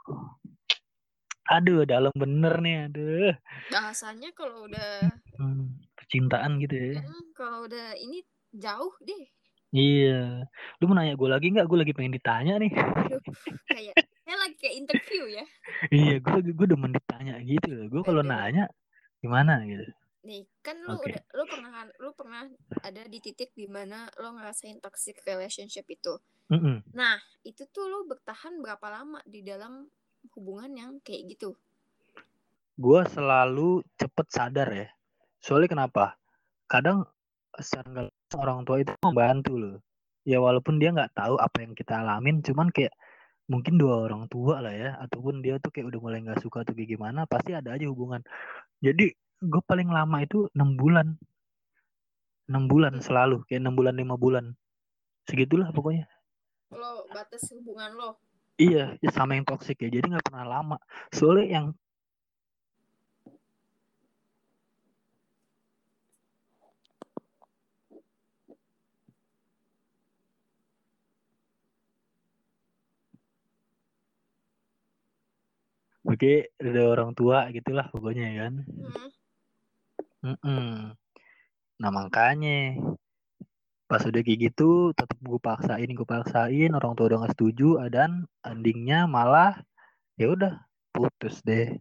aduh 1.50 1.84
dalam 1.84 2.14
bener 2.16 2.54
nih 2.64 2.76
aduh. 2.88 3.32
Bahasanya 3.68 4.32
kalau 4.32 4.68
udah 4.68 5.12
hmm, 5.36 5.84
percintaan 5.96 6.60
gitu 6.62 6.74
ya. 6.74 7.04
Hmm, 7.04 7.24
kalau 7.36 7.58
udah 7.68 7.92
ini 8.00 8.24
jauh 8.54 8.94
deh. 9.04 9.24
Iya. 9.74 10.46
Lu 10.78 10.86
mau 10.86 10.94
nanya 10.94 11.18
gue 11.18 11.28
lagi 11.28 11.50
nggak? 11.50 11.66
Gue 11.66 11.78
lagi 11.82 11.92
pengen 11.92 12.14
ditanya 12.14 12.62
nih. 12.62 12.70
Aduh, 12.70 13.20
kayak 13.66 13.94
kayak 14.24 14.38
lagi 14.38 14.56
kayak 14.56 14.74
interview 14.78 15.22
ya. 15.28 15.44
Iya 15.92 16.14
gue 16.22 16.54
gue 16.54 16.66
udah 16.70 16.78
ditanya 16.94 17.34
gitu 17.44 17.90
gue 17.90 18.02
kalau 18.06 18.22
nanya 18.24 18.70
gimana 19.20 19.60
gitu? 19.68 19.84
Nih 20.24 20.48
kan 20.64 20.80
lu 20.80 20.96
okay. 20.96 21.12
udah 21.12 21.22
lu 21.36 21.44
pernah 21.44 21.70
lu 22.00 22.10
pernah 22.16 22.42
ada 22.80 23.02
di 23.04 23.18
titik 23.20 23.52
di 23.52 23.68
mana 23.68 24.08
lu 24.16 24.32
ngerasain 24.38 24.80
toxic 24.80 25.20
relationship 25.28 25.84
itu. 25.90 26.16
Mm 26.52 26.60
-hmm. 26.60 26.76
nah 26.92 27.16
itu 27.40 27.64
tuh 27.72 27.88
lu 27.88 28.04
bertahan 28.04 28.60
berapa 28.60 28.84
lama 28.92 29.16
di 29.24 29.40
dalam 29.40 29.88
hubungan 30.32 30.72
yang 30.72 30.92
kayak 31.04 31.36
gitu. 31.36 31.52
Gue 32.74 33.06
selalu 33.06 33.84
cepet 34.00 34.26
sadar 34.32 34.68
ya. 34.72 34.88
Soalnya 35.38 35.68
kenapa? 35.70 36.16
Kadang 36.66 37.06
secara 37.60 38.10
orang 38.34 38.66
tua 38.66 38.82
itu 38.82 38.92
membantu 39.04 39.52
loh. 39.54 39.76
Ya 40.24 40.40
walaupun 40.40 40.80
dia 40.80 40.90
nggak 40.90 41.12
tahu 41.12 41.36
apa 41.36 41.62
yang 41.62 41.76
kita 41.76 42.00
alamin 42.00 42.40
cuman 42.40 42.72
kayak 42.72 42.96
mungkin 43.44 43.76
dua 43.76 44.08
orang 44.08 44.24
tua 44.32 44.64
lah 44.64 44.72
ya 44.72 44.96
ataupun 45.04 45.44
dia 45.44 45.60
tuh 45.60 45.68
kayak 45.68 45.92
udah 45.92 46.00
mulai 46.00 46.24
nggak 46.24 46.40
suka 46.40 46.64
tuh 46.64 46.72
kayak 46.72 46.96
gimana 46.96 47.28
pasti 47.28 47.52
ada 47.52 47.76
aja 47.76 47.84
hubungan. 47.86 48.24
Jadi 48.80 49.12
gue 49.44 49.62
paling 49.68 49.92
lama 49.92 50.24
itu 50.24 50.48
enam 50.56 50.74
bulan. 50.74 51.14
Enam 52.48 52.64
bulan 52.66 52.98
selalu 53.04 53.44
kayak 53.46 53.60
enam 53.62 53.76
bulan 53.76 53.94
lima 53.94 54.16
bulan. 54.16 54.56
Segitulah 55.28 55.70
pokoknya. 55.70 56.08
Lo 56.72 57.04
batas 57.12 57.44
hubungan 57.52 57.92
lo 57.94 58.33
iya 58.60 58.94
ya 59.02 59.10
sama 59.10 59.34
yang 59.36 59.46
toksik 59.46 59.82
ya 59.82 59.88
jadi 59.90 60.06
nggak 60.06 60.26
pernah 60.30 60.46
lama 60.46 60.76
soalnya 61.10 61.46
yang 61.56 61.66
Oke, 76.04 76.52
ada 76.60 76.84
orang 76.92 77.16
tua 77.16 77.48
gitulah 77.48 77.88
pokoknya 77.88 78.24
ya 78.28 78.34
kan. 78.44 78.54
Hmm. 80.20 80.36
Mm 80.36 80.92
Nah 81.80 81.90
makanya 81.90 82.76
pas 83.94 84.02
udah 84.10 84.26
kayak 84.26 84.50
gitu 84.50 84.90
tetap 84.90 85.14
gue 85.22 85.38
paksain 85.38 85.86
gue 85.86 86.02
paksain 86.02 86.70
orang 86.74 86.98
tua 86.98 87.06
udah 87.06 87.18
gak 87.22 87.38
setuju 87.38 87.78
dan 87.94 88.26
endingnya 88.42 89.06
malah 89.06 89.54
ya 90.18 90.34
udah 90.34 90.66
putus 90.90 91.38
deh 91.46 91.78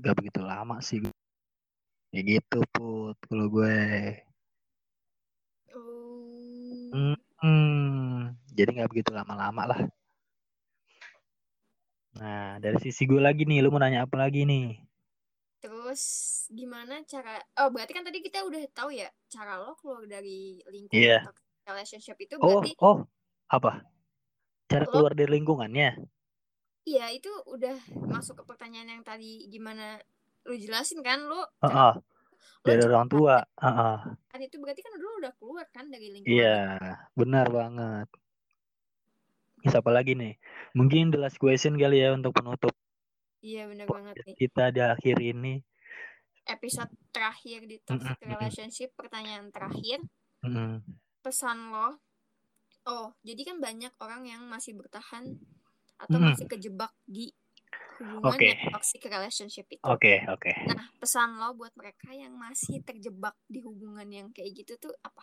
gak 0.00 0.16
begitu 0.16 0.40
lama 0.40 0.80
sih 0.80 1.04
ya 2.16 2.20
gitu 2.24 2.64
put 2.72 3.12
kalau 3.28 3.52
gue 3.52 3.76
oh. 5.76 7.12
hmm, 7.44 8.32
jadi 8.56 8.80
nggak 8.80 8.88
begitu 8.88 9.12
lama-lama 9.12 9.76
lah 9.76 9.80
Nah, 12.10 12.58
dari 12.58 12.74
sisi 12.82 13.06
gue 13.06 13.22
lagi 13.22 13.46
nih, 13.46 13.62
lu 13.62 13.70
mau 13.70 13.78
nanya 13.78 14.02
apa 14.02 14.18
lagi 14.18 14.42
nih? 14.42 14.89
Terus 15.90 16.46
gimana 16.54 17.02
cara 17.02 17.42
Oh, 17.58 17.74
berarti 17.74 17.90
kan 17.98 18.06
tadi 18.06 18.22
kita 18.22 18.46
udah 18.46 18.62
tahu 18.70 18.94
ya 18.94 19.10
cara 19.26 19.58
lo 19.58 19.74
keluar 19.74 20.06
dari 20.06 20.62
lingkungan 20.70 21.02
yeah. 21.02 21.26
relationship 21.66 22.14
itu 22.22 22.38
oh, 22.38 22.62
berarti 22.62 22.78
Oh, 22.78 22.86
oh. 22.86 22.98
Apa? 23.50 23.82
Cara 24.70 24.86
lo, 24.86 24.90
keluar 24.94 25.18
dari 25.18 25.34
lingkungannya? 25.34 25.98
Iya, 26.86 27.10
itu 27.10 27.26
udah 27.50 27.74
masuk 28.06 28.38
ke 28.38 28.44
pertanyaan 28.46 28.94
yang 28.94 29.02
tadi 29.02 29.50
gimana 29.50 29.98
lu 30.46 30.54
jelasin 30.54 31.02
kan 31.02 31.26
lo 31.26 31.42
uh 31.42 31.66
-uh. 31.66 31.94
lo 31.98 32.64
dari 32.64 32.80
orang 32.86 33.10
tua 33.10 33.44
Heeh. 33.60 33.98
kan 34.30 34.40
itu 34.40 34.56
berarti 34.56 34.80
kan 34.80 34.96
dulu 34.96 35.20
udah 35.20 35.32
keluar 35.36 35.66
kan 35.68 35.90
dari 35.92 36.08
lingkungan 36.08 36.32
iya 36.32 36.56
benar 37.12 37.52
banget 37.52 38.08
siapa 39.68 39.92
lagi 39.92 40.16
nih 40.16 40.40
mungkin 40.72 41.12
the 41.12 41.20
last 41.20 41.36
question 41.36 41.76
kali 41.76 42.00
ya 42.00 42.16
untuk 42.16 42.32
penutup 42.32 42.72
iya 43.44 43.68
benar 43.68 43.84
banget 43.84 44.16
nih 44.24 44.36
kita 44.36 44.72
di 44.72 44.80
akhir 44.80 45.16
ini 45.20 45.60
episode 46.50 46.90
terakhir 47.14 47.64
di 47.70 47.78
toxic 47.86 48.18
relationship 48.26 48.90
pertanyaan 48.98 49.54
terakhir. 49.54 50.02
Pesan 51.22 51.70
lo. 51.70 51.96
Oh 52.88 53.14
jadi 53.22 53.54
kan 53.54 53.56
banyak 53.62 53.92
orang 54.02 54.26
yang 54.26 54.42
masih 54.50 54.74
bertahan 54.74 55.36
atau 56.00 56.16
masih 56.18 56.48
kejebak 56.48 56.90
di 57.04 57.28
hubungan 58.00 58.40
Oke. 58.40 58.48
yang 58.48 58.72
toxic 58.72 59.04
relationship 59.04 59.66
itu. 59.68 59.84
Oke 59.84 60.24
oke. 60.26 60.52
Nah 60.72 60.88
pesan 60.96 61.36
lo 61.36 61.52
buat 61.52 61.76
mereka 61.76 62.10
yang 62.16 62.32
masih 62.34 62.80
terjebak 62.80 63.36
di 63.44 63.60
hubungan 63.60 64.08
yang 64.08 64.28
kayak 64.32 64.64
gitu 64.64 64.80
tuh 64.80 64.94
apa? 65.04 65.22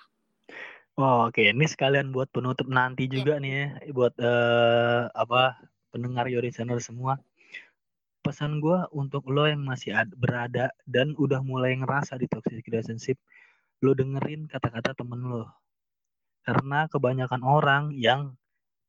Oh, 0.98 1.30
oke, 1.30 1.46
ini 1.46 1.70
sekalian 1.70 2.10
buat 2.10 2.34
penutup 2.34 2.66
nanti 2.74 3.06
Iya. 3.06 3.22
juga 3.22 3.34
nih 3.38 3.54
ya, 3.54 3.66
buat 3.94 4.18
eh, 4.18 5.02
apa 5.14 5.62
pendengar 5.94 6.26
Yori 6.26 6.50
Channel 6.50 6.82
semua. 6.82 7.22
Pesan 8.28 8.60
gue 8.60 8.76
untuk 8.92 9.24
lo 9.32 9.48
yang 9.48 9.64
masih 9.64 9.96
ad- 9.96 10.12
berada 10.20 10.76
dan 10.84 11.16
udah 11.16 11.40
mulai 11.40 11.80
ngerasa 11.80 12.20
di 12.20 12.28
toxic 12.28 12.60
relationship, 12.68 13.16
lo 13.80 13.96
dengerin 13.96 14.52
kata-kata 14.52 14.92
temen 14.92 15.24
lo. 15.32 15.48
Karena 16.44 16.92
kebanyakan 16.92 17.40
orang 17.48 17.96
yang 17.96 18.36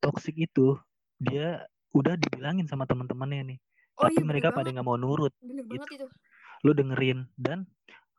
toxic 0.02 0.34
itu 0.34 0.74
dia 1.22 1.70
udah 1.94 2.18
dibilangin 2.18 2.66
sama 2.66 2.82
teman-temannya 2.82 3.54
nih, 3.54 3.58
oh 4.02 4.10
tapi 4.10 4.18
iya 4.18 4.26
mereka 4.26 4.50
pada 4.50 4.74
nggak 4.74 4.82
mau 4.82 4.98
nurut. 4.98 5.30
bener 5.38 5.62
gitu. 5.62 5.70
banget 5.70 5.88
itu 6.02 6.06
Lo 6.66 6.74
dengerin 6.74 7.30
dan 7.38 7.62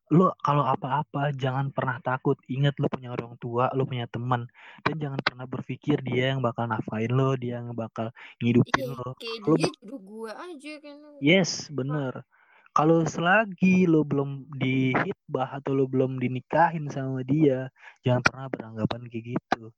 lo 0.10 0.34
kalau 0.42 0.66
apa-apa 0.66 1.30
jangan 1.38 1.70
pernah 1.70 2.02
takut. 2.02 2.38
Ingat 2.50 2.82
lo 2.82 2.90
punya 2.90 3.14
orang 3.14 3.38
tua, 3.38 3.70
lo 3.78 3.86
punya 3.86 4.10
teman 4.10 4.50
dan 4.82 4.96
jangan 4.98 5.20
pernah 5.22 5.46
berpikir 5.46 6.02
dia 6.02 6.34
yang 6.34 6.42
bakal 6.42 6.66
nafkain 6.66 7.14
lo, 7.14 7.38
dia 7.38 7.62
yang 7.62 7.78
bakal 7.78 8.10
ngidupin 8.42 8.90
iya 8.90 8.98
lo. 8.98 9.10
jodoh 9.22 10.02
gue 10.02 10.32
aja 10.34 10.74
kan 10.82 10.96
Yes, 11.22 11.70
bener. 11.70 12.26
Kalau 12.74 13.02
selagi 13.06 13.90
lo 13.90 14.06
belum 14.06 14.50
dihitbah 14.56 15.62
atau 15.62 15.74
lo 15.74 15.86
belum 15.90 16.22
dinikahin 16.22 16.90
sama 16.90 17.26
dia, 17.26 17.70
jangan 18.06 18.22
pernah 18.26 18.48
beranggapan 18.50 19.02
kayak 19.10 19.26
gitu. 19.36 19.74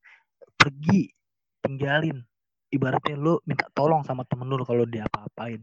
Pergi, 0.55 1.11
tinggalin. 1.63 2.23
Ibaratnya 2.71 3.19
lo 3.19 3.43
minta 3.43 3.67
tolong 3.75 4.07
sama 4.07 4.23
temen 4.23 4.47
lo 4.47 4.63
kalau 4.63 4.87
dia 4.87 5.03
apa-apain. 5.07 5.59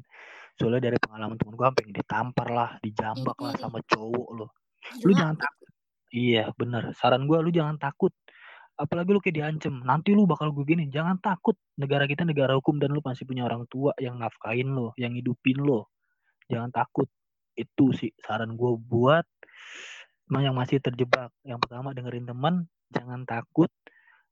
Soalnya 0.59 0.91
dari 0.91 0.99
pengalaman 0.99 1.39
temen 1.39 1.55
gue 1.55 1.67
sampai 1.71 1.85
ditampar 1.95 2.49
lah, 2.51 2.71
dijambak 2.83 3.39
lah 3.39 3.55
Ih. 3.55 3.61
sama 3.63 3.79
cowok 3.87 4.29
lo. 4.35 4.58
Lu 5.05 5.13
jangan 5.13 5.37
takut. 5.37 5.69
Iya, 6.09 6.45
bener. 6.57 6.93
Saran 6.97 7.29
gue 7.29 7.39
lu 7.41 7.51
jangan 7.53 7.77
takut. 7.77 8.13
Apalagi 8.79 9.11
lu 9.11 9.21
kayak 9.21 9.37
diancem. 9.37 9.75
Nanti 9.83 10.15
lu 10.15 10.25
bakal 10.25 10.55
gue 10.55 10.65
gini. 10.65 10.89
Jangan 10.89 11.21
takut. 11.21 11.59
Negara 11.77 12.09
kita 12.09 12.25
negara 12.25 12.57
hukum 12.57 12.81
dan 12.81 12.95
lu 12.95 13.05
pasti 13.05 13.29
punya 13.29 13.45
orang 13.45 13.67
tua 13.69 13.93
yang 14.01 14.17
nafkain 14.17 14.69
lo, 14.71 14.95
yang 14.97 15.13
hidupin 15.13 15.61
lo. 15.61 15.93
Jangan 16.49 16.73
takut. 16.73 17.11
Itu 17.59 17.91
sih 17.93 18.15
saran 18.23 18.55
gue 18.55 18.73
buat 18.79 19.27
yang 20.37 20.53
masih 20.53 20.79
terjebak. 20.85 21.33
Yang 21.43 21.65
pertama 21.65 21.97
dengerin 21.97 22.29
teman, 22.29 22.55
jangan 22.93 23.25
takut. 23.25 23.73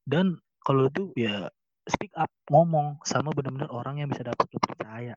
Dan 0.05 0.37
kalau 0.61 0.92
itu 0.92 1.11
ya 1.16 1.49
speak 1.88 2.12
up, 2.19 2.29
ngomong 2.53 3.01
sama 3.07 3.33
benar-benar 3.33 3.73
orang 3.73 4.05
yang 4.05 4.09
bisa 4.12 4.27
dapat 4.27 4.47
lu 4.53 4.61
percaya. 4.61 5.16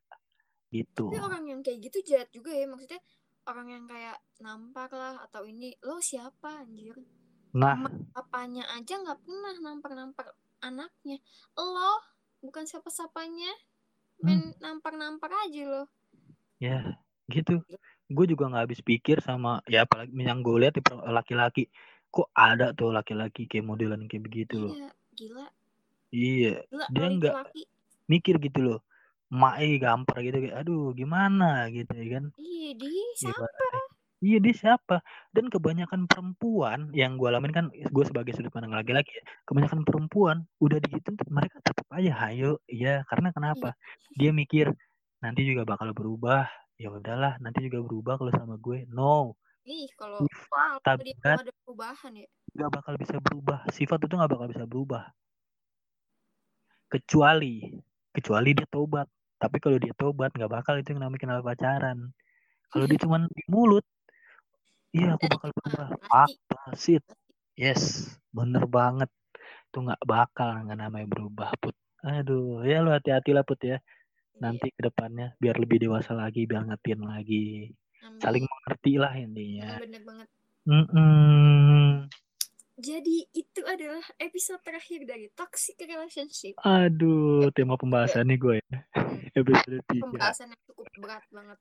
Gitu. 0.69 1.09
tapi 1.09 1.17
orang 1.17 1.49
yang 1.49 1.59
kayak 1.65 1.81
gitu 1.81 2.13
jahat 2.13 2.29
juga 2.29 2.53
ya 2.53 2.69
maksudnya 2.69 3.01
orang 3.49 3.67
yang 3.73 3.85
kayak 3.89 4.17
nampar 4.39 4.89
lah 4.93 5.15
atau 5.25 5.43
ini 5.43 5.73
lo 5.83 5.97
siapa 5.99 6.63
anjir 6.63 6.95
Nah, 7.49 7.73
Emak 7.73 7.93
papanya 8.13 8.63
aja 8.77 8.93
nggak 9.01 9.19
pernah 9.25 9.53
nampar-nampar 9.57 10.25
anaknya 10.61 11.17
lo 11.57 11.93
bukan 12.45 12.63
siapa-siapanya 12.69 13.51
main 14.21 14.53
nampar-nampar 14.61 15.33
aja 15.49 15.63
lo 15.65 15.83
Ya, 16.59 16.99
gitu. 17.31 17.63
Gue 18.11 18.25
juga 18.27 18.51
nggak 18.51 18.63
habis 18.67 18.81
pikir 18.83 19.23
sama 19.23 19.63
ya 19.69 19.87
apalagi 19.87 20.11
yang 20.11 20.43
gue 20.43 20.55
lihat 20.59 20.75
laki-laki. 21.07 21.71
Kok 22.11 22.27
ada 22.35 22.75
tuh 22.75 22.91
laki-laki 22.91 23.47
kayak 23.47 23.65
modelan 23.65 24.09
kayak 24.09 24.23
begitu 24.27 24.55
loh. 24.59 24.73
iya 24.75 24.89
gila 25.15 25.47
Iya, 26.09 26.53
gila 26.67 26.85
dia 26.89 27.05
itu 27.05 27.17
nggak 27.21 27.35
mikir 28.09 28.35
gitu 28.41 28.59
loh. 28.65 28.79
Mae 29.29 29.77
gampar 29.77 30.25
gitu 30.25 30.41
kayak 30.41 30.65
aduh 30.65 30.89
gimana 30.97 31.69
gitu 31.69 31.89
ya 31.93 32.17
kan. 32.17 32.25
iya 32.37 32.73
dia 32.73 33.05
siapa. 33.17 33.45
Iya 34.19 34.37
dia 34.43 34.55
siapa? 34.57 34.99
Dan 35.31 35.47
kebanyakan 35.47 36.09
perempuan 36.09 36.91
yang 36.91 37.15
gue 37.15 37.29
alamin 37.29 37.55
kan 37.55 37.65
gue 37.71 38.03
sebagai 38.03 38.35
sudut 38.35 38.51
pandang 38.51 38.75
laki-laki 38.75 39.15
ya, 39.15 39.23
kebanyakan 39.47 39.87
perempuan 39.87 40.37
udah 40.59 40.81
gitu 40.83 41.15
mereka 41.31 41.61
tetap 41.63 41.87
aja 41.93 42.11
hayo 42.27 42.59
iya 42.67 43.07
karena 43.07 43.31
kenapa? 43.31 43.77
Dia 44.19 44.35
mikir 44.35 44.73
nanti 45.23 45.45
juga 45.47 45.63
bakal 45.63 45.95
berubah. 45.95 46.49
Ya 46.79 46.91
udahlah, 46.91 47.35
nanti 47.43 47.63
juga 47.67 47.83
berubah 47.83 48.15
kalau 48.19 48.31
sama 48.31 48.55
gue. 48.55 48.87
No, 48.87 49.35
ih 49.67 49.87
kalau 49.99 50.23
mau 50.23 50.79
ada 50.79 51.51
perubahan 51.63 52.11
ya 52.15 52.27
nggak 52.59 52.71
bakal 52.75 52.93
bisa 52.99 53.15
berubah. 53.23 53.63
Sifat 53.71 53.99
itu 54.03 54.13
nggak 54.19 54.31
bakal 54.31 54.47
bisa 54.49 54.65
berubah. 54.65 55.03
Kecuali, 56.89 57.69
kecuali 58.11 58.49
dia 58.51 58.67
tobat. 58.67 59.07
Tapi 59.39 59.57
kalau 59.63 59.79
dia 59.79 59.95
tobat 59.95 60.35
nggak 60.35 60.51
bakal 60.51 60.75
itu 60.75 60.91
yang 60.91 61.07
namanya 61.07 61.21
kenal 61.23 61.39
pacaran. 61.39 62.11
Kalau 62.69 62.85
dia 62.85 62.99
cuma 63.07 63.23
di 63.25 63.43
mulut, 63.47 63.85
iya 64.91 65.15
aku 65.15 65.25
bakal 65.31 65.49
berubah. 65.55 65.87
Apa 66.11 66.75
sih? 66.75 66.99
Yes, 67.55 68.13
bener 68.35 68.67
banget. 68.67 69.07
Itu 69.71 69.87
nggak 69.87 70.03
bakal 70.03 70.67
nggak 70.67 70.79
namanya 70.79 71.07
berubah 71.07 71.55
put. 71.57 71.75
Aduh, 72.03 72.63
ya 72.67 72.83
lu 72.83 72.91
hati-hati 72.91 73.31
lah 73.31 73.47
put 73.47 73.59
ya. 73.63 73.79
Nanti 74.39 74.71
ke 74.71 74.79
depannya 74.83 75.35
biar 75.39 75.59
lebih 75.59 75.83
dewasa 75.83 76.15
lagi, 76.15 76.47
biar 76.47 76.67
ngertiin 76.67 77.01
lagi. 77.03 77.71
Amin. 78.03 78.19
Saling 78.23 78.45
mengerti 78.47 78.93
lah 78.95 79.11
intinya. 79.15 79.79
bener 79.79 80.03
banget 80.07 80.27
Mm-mm. 80.69 82.05
Jadi 82.79 83.17
itu 83.35 83.61
adalah 83.67 84.01
episode 84.17 84.63
terakhir 84.63 85.03
dari 85.03 85.27
toxic 85.35 85.75
relationship 85.83 86.55
Aduh, 86.63 87.51
tema 87.51 87.75
pembahasannya 87.75 88.35
gue 88.39 88.55
ya. 88.63 88.77
Hmm, 88.95 89.19
Episode 89.35 89.79
3. 89.85 90.03
pembahasan 90.07 90.47
yang 90.55 90.61
cukup 90.65 90.87
berat 90.97 91.25
banget 91.29 91.59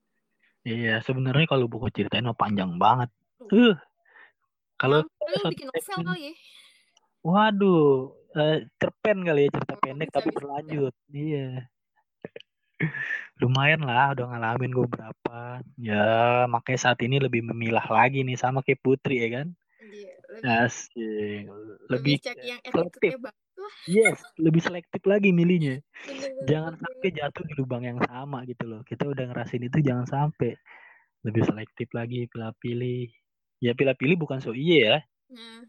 Iya, 0.66 0.94
sebenarnya 1.02 1.46
kalau 1.48 1.64
buku 1.70 1.88
ceritain 1.94 2.26
mah 2.26 2.36
panjang 2.36 2.76
banget. 2.76 3.08
Uh, 3.40 3.72
kalau 4.76 5.06
satu 5.06 5.48
bikin 5.50 5.70
novel 5.70 5.98
kali 6.04 6.22
ya 6.30 6.34
waduh, 7.18 8.14
eh, 8.38 8.58
cerpen 8.78 9.26
kali 9.26 9.46
ya 9.46 9.50
cerita 9.52 9.74
Oh, 9.74 9.80
pendek 9.82 10.08
bisa, 10.08 10.16
tapi 10.18 10.28
bisa. 10.30 10.38
berlanjut. 10.38 10.94
Iya. 11.10 11.46
Lumayan 13.42 13.82
lah, 13.86 14.14
udah 14.14 14.26
ngalamin 14.34 14.72
gue 14.74 14.86
berapa. 14.86 15.38
Ya, 15.78 16.06
makanya 16.50 16.80
saat 16.90 16.98
ini 17.02 17.18
lebih 17.22 17.42
memilah 17.46 17.84
lagi 17.86 18.22
nih 18.22 18.38
sama 18.38 18.62
kayak 18.62 18.82
Putri 18.82 19.22
ya 19.22 19.42
kan. 19.42 19.48
Lebih, 20.28 20.44
Asik. 20.44 21.42
lebih 21.48 21.88
Lebih 21.88 22.14
cek 22.20 22.36
yang 22.44 22.60
selektif. 22.68 23.12
Yes, 23.88 24.20
lebih 24.38 24.62
selektif 24.62 25.02
lagi 25.08 25.32
milihnya. 25.32 25.80
bener 26.04 26.30
Jangan 26.46 26.72
bener 26.76 26.84
sampai 26.84 27.08
jatuh 27.16 27.44
di 27.48 27.54
lubang 27.56 27.82
yang 27.84 27.98
sama 28.04 28.44
gitu 28.44 28.64
loh. 28.68 28.80
Kita 28.84 29.08
udah 29.08 29.24
ngerasain 29.32 29.64
itu 29.64 29.78
jangan 29.80 30.04
sampai. 30.04 30.52
Lebih 31.24 31.42
selektif 31.48 31.88
lagi, 31.96 32.28
pilih-pilih. 32.28 33.08
Ya 33.58 33.72
pilih-pilih 33.74 34.16
bukan 34.20 34.38
so 34.38 34.52
iya 34.54 34.78
ya. 34.78 34.96
Nah, 35.34 35.64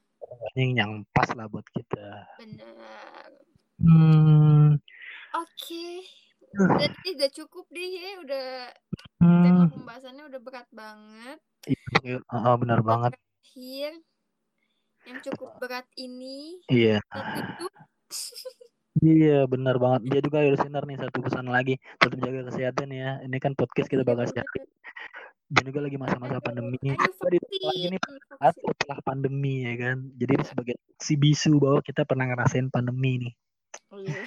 Yang 0.53 0.71
yang 0.77 0.91
pas 1.15 1.27
lah 1.33 1.47
buat 1.49 1.65
kita. 1.73 2.07
bener. 2.37 3.29
Hmm. 3.79 4.75
Oke. 5.33 6.03
Uh. 6.53 6.67
Berarti 6.75 7.07
udah 7.15 7.29
cukup 7.31 7.65
deh 7.71 7.89
ya, 7.95 8.11
udah 8.21 8.47
tema 9.19 9.63
Hmm. 9.65 9.71
pembahasannya 9.71 10.23
udah 10.29 10.39
berat 10.43 10.67
banget. 10.71 11.39
Iya, 12.03 12.21
benar 12.59 12.79
banget. 12.85 13.11
Terakhir 13.17 13.91
yang 15.09 15.19
cukup 15.25 15.57
berat 15.57 15.89
ini 15.97 16.61
Iya. 16.69 17.01
Iya, 18.99 19.47
benar 19.47 19.79
banget. 19.79 20.01
Dia 20.11 20.19
juga 20.19 20.43
harus 20.43 20.59
listener 20.59 20.83
nih 20.83 20.97
satu 20.99 21.17
pesan 21.23 21.47
lagi. 21.47 21.79
Tetap 22.01 22.19
jaga 22.19 22.41
kesehatan 22.51 22.89
ya. 22.91 23.21
Ini 23.23 23.37
kan 23.39 23.55
podcast 23.55 23.87
kita 23.87 24.03
bakal 24.03 24.27
share. 24.27 24.43
Dan 25.49 25.63
juga 25.71 25.87
lagi 25.87 25.95
masa-masa 25.95 26.37
pandemi. 26.43 26.77
ayo 26.83 26.97
Kita 26.99 27.25
di 27.31 27.39
lagi 27.39 27.85
nih 27.95 27.99
setelah 28.53 28.99
pandemi 29.01 29.63
ya 29.63 29.73
kan. 29.79 29.97
Jadi 30.19 30.31
ini 30.35 30.45
sebagai 30.45 30.75
si 30.99 31.15
bisu 31.15 31.57
bahwa 31.63 31.79
kita 31.79 32.03
pernah 32.03 32.27
ngerasain 32.27 32.67
pandemi 32.69 33.29
nih. 33.29 33.33
Iya. 33.93 34.21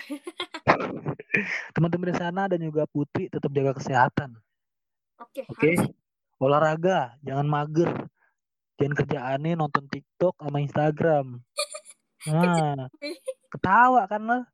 Teman-teman 1.77 2.09
di 2.11 2.17
sana 2.17 2.43
dan 2.49 2.61
juga 2.63 2.89
Putri 2.89 3.29
tetap 3.29 3.53
jaga 3.53 3.77
kesehatan. 3.77 4.41
Oke, 5.21 5.47
Oke. 5.47 5.79
harus 5.79 5.83
Olahraga, 6.43 7.15
jangan 7.23 7.47
mager. 7.47 7.91
Jangan 8.81 8.95
kerjaannya 8.97 9.53
nonton 9.59 9.85
TikTok 9.89 10.37
sama 10.41 10.59
Instagram. 10.63 11.27
Nah, 12.23 12.87
ketawa 13.51 14.07
kan 14.07 14.23
lo? 14.23 14.47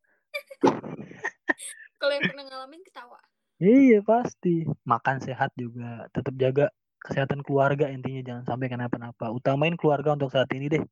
kalau 2.01 2.13
yang 2.17 2.25
pernah 2.25 2.49
ngalamin 2.49 2.81
ketawa. 2.81 3.21
Iya 3.61 4.01
pasti. 4.01 4.65
Makan 4.89 5.21
sehat 5.21 5.53
juga. 5.53 6.09
Tetap 6.17 6.33
jaga 6.41 6.73
kesehatan 7.03 7.45
keluarga 7.45 7.93
intinya 7.93 8.23
jangan 8.25 8.45
sampai 8.49 8.73
kenapa-napa. 8.73 9.29
Utamain 9.35 9.77
keluarga 9.77 10.15
untuk 10.15 10.33
saat 10.33 10.49
ini 10.55 10.73
deh. 10.73 10.85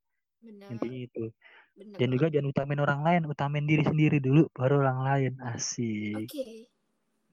benar 0.43 0.69
Intinya 0.69 1.01
itu. 1.01 1.25
benar 1.73 1.97
Dan 1.97 2.09
juga 2.13 2.27
jangan 2.29 2.49
utamain 2.53 2.81
orang 2.85 3.01
lain, 3.01 3.23
utamain 3.25 3.65
diri 3.65 3.85
sendiri 3.87 4.19
dulu 4.21 4.53
baru 4.53 4.83
orang 4.83 5.01
lain. 5.01 5.33
oke 5.41 5.49
Asik. 5.57 6.29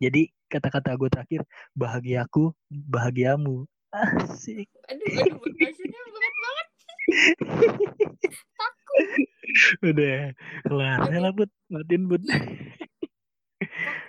Jadi 0.02 0.22
kata-kata 0.50 0.94
gue 1.00 1.10
terakhir, 1.10 1.42
bahagiaku, 1.78 2.52
bahagiamu. 2.70 3.66
Asik. 3.94 4.70
aduh 4.90 5.06
aduh 5.06 5.38
maksudnya 5.54 6.00
berat 6.10 6.36
banget 6.36 6.68
takut 8.58 9.06
Udah 9.86 10.20
kelar. 10.66 11.00
Lah, 11.14 11.32
Bud. 11.32 11.52
Matiin, 11.70 12.04
Bud. 12.10 12.24
Iya. 12.26 12.40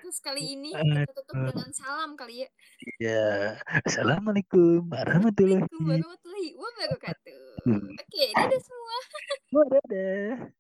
podcast 0.05 0.21
kali 0.25 0.43
ini 0.55 0.71
kita 0.71 1.11
tutup 1.11 1.37
dengan 1.51 1.71
salam 1.75 2.11
kali 2.15 2.47
ya 2.47 2.49
Ya. 2.97 3.27
Assalamualaikum 3.83 4.87
warahmatullahi 4.89 5.67
wabarakatuh 6.55 7.43
Hmm. 7.65 7.97
oke 7.97 8.25
dadah 8.37 8.61
semua 8.61 8.97
wabarakatuh. 9.51 10.53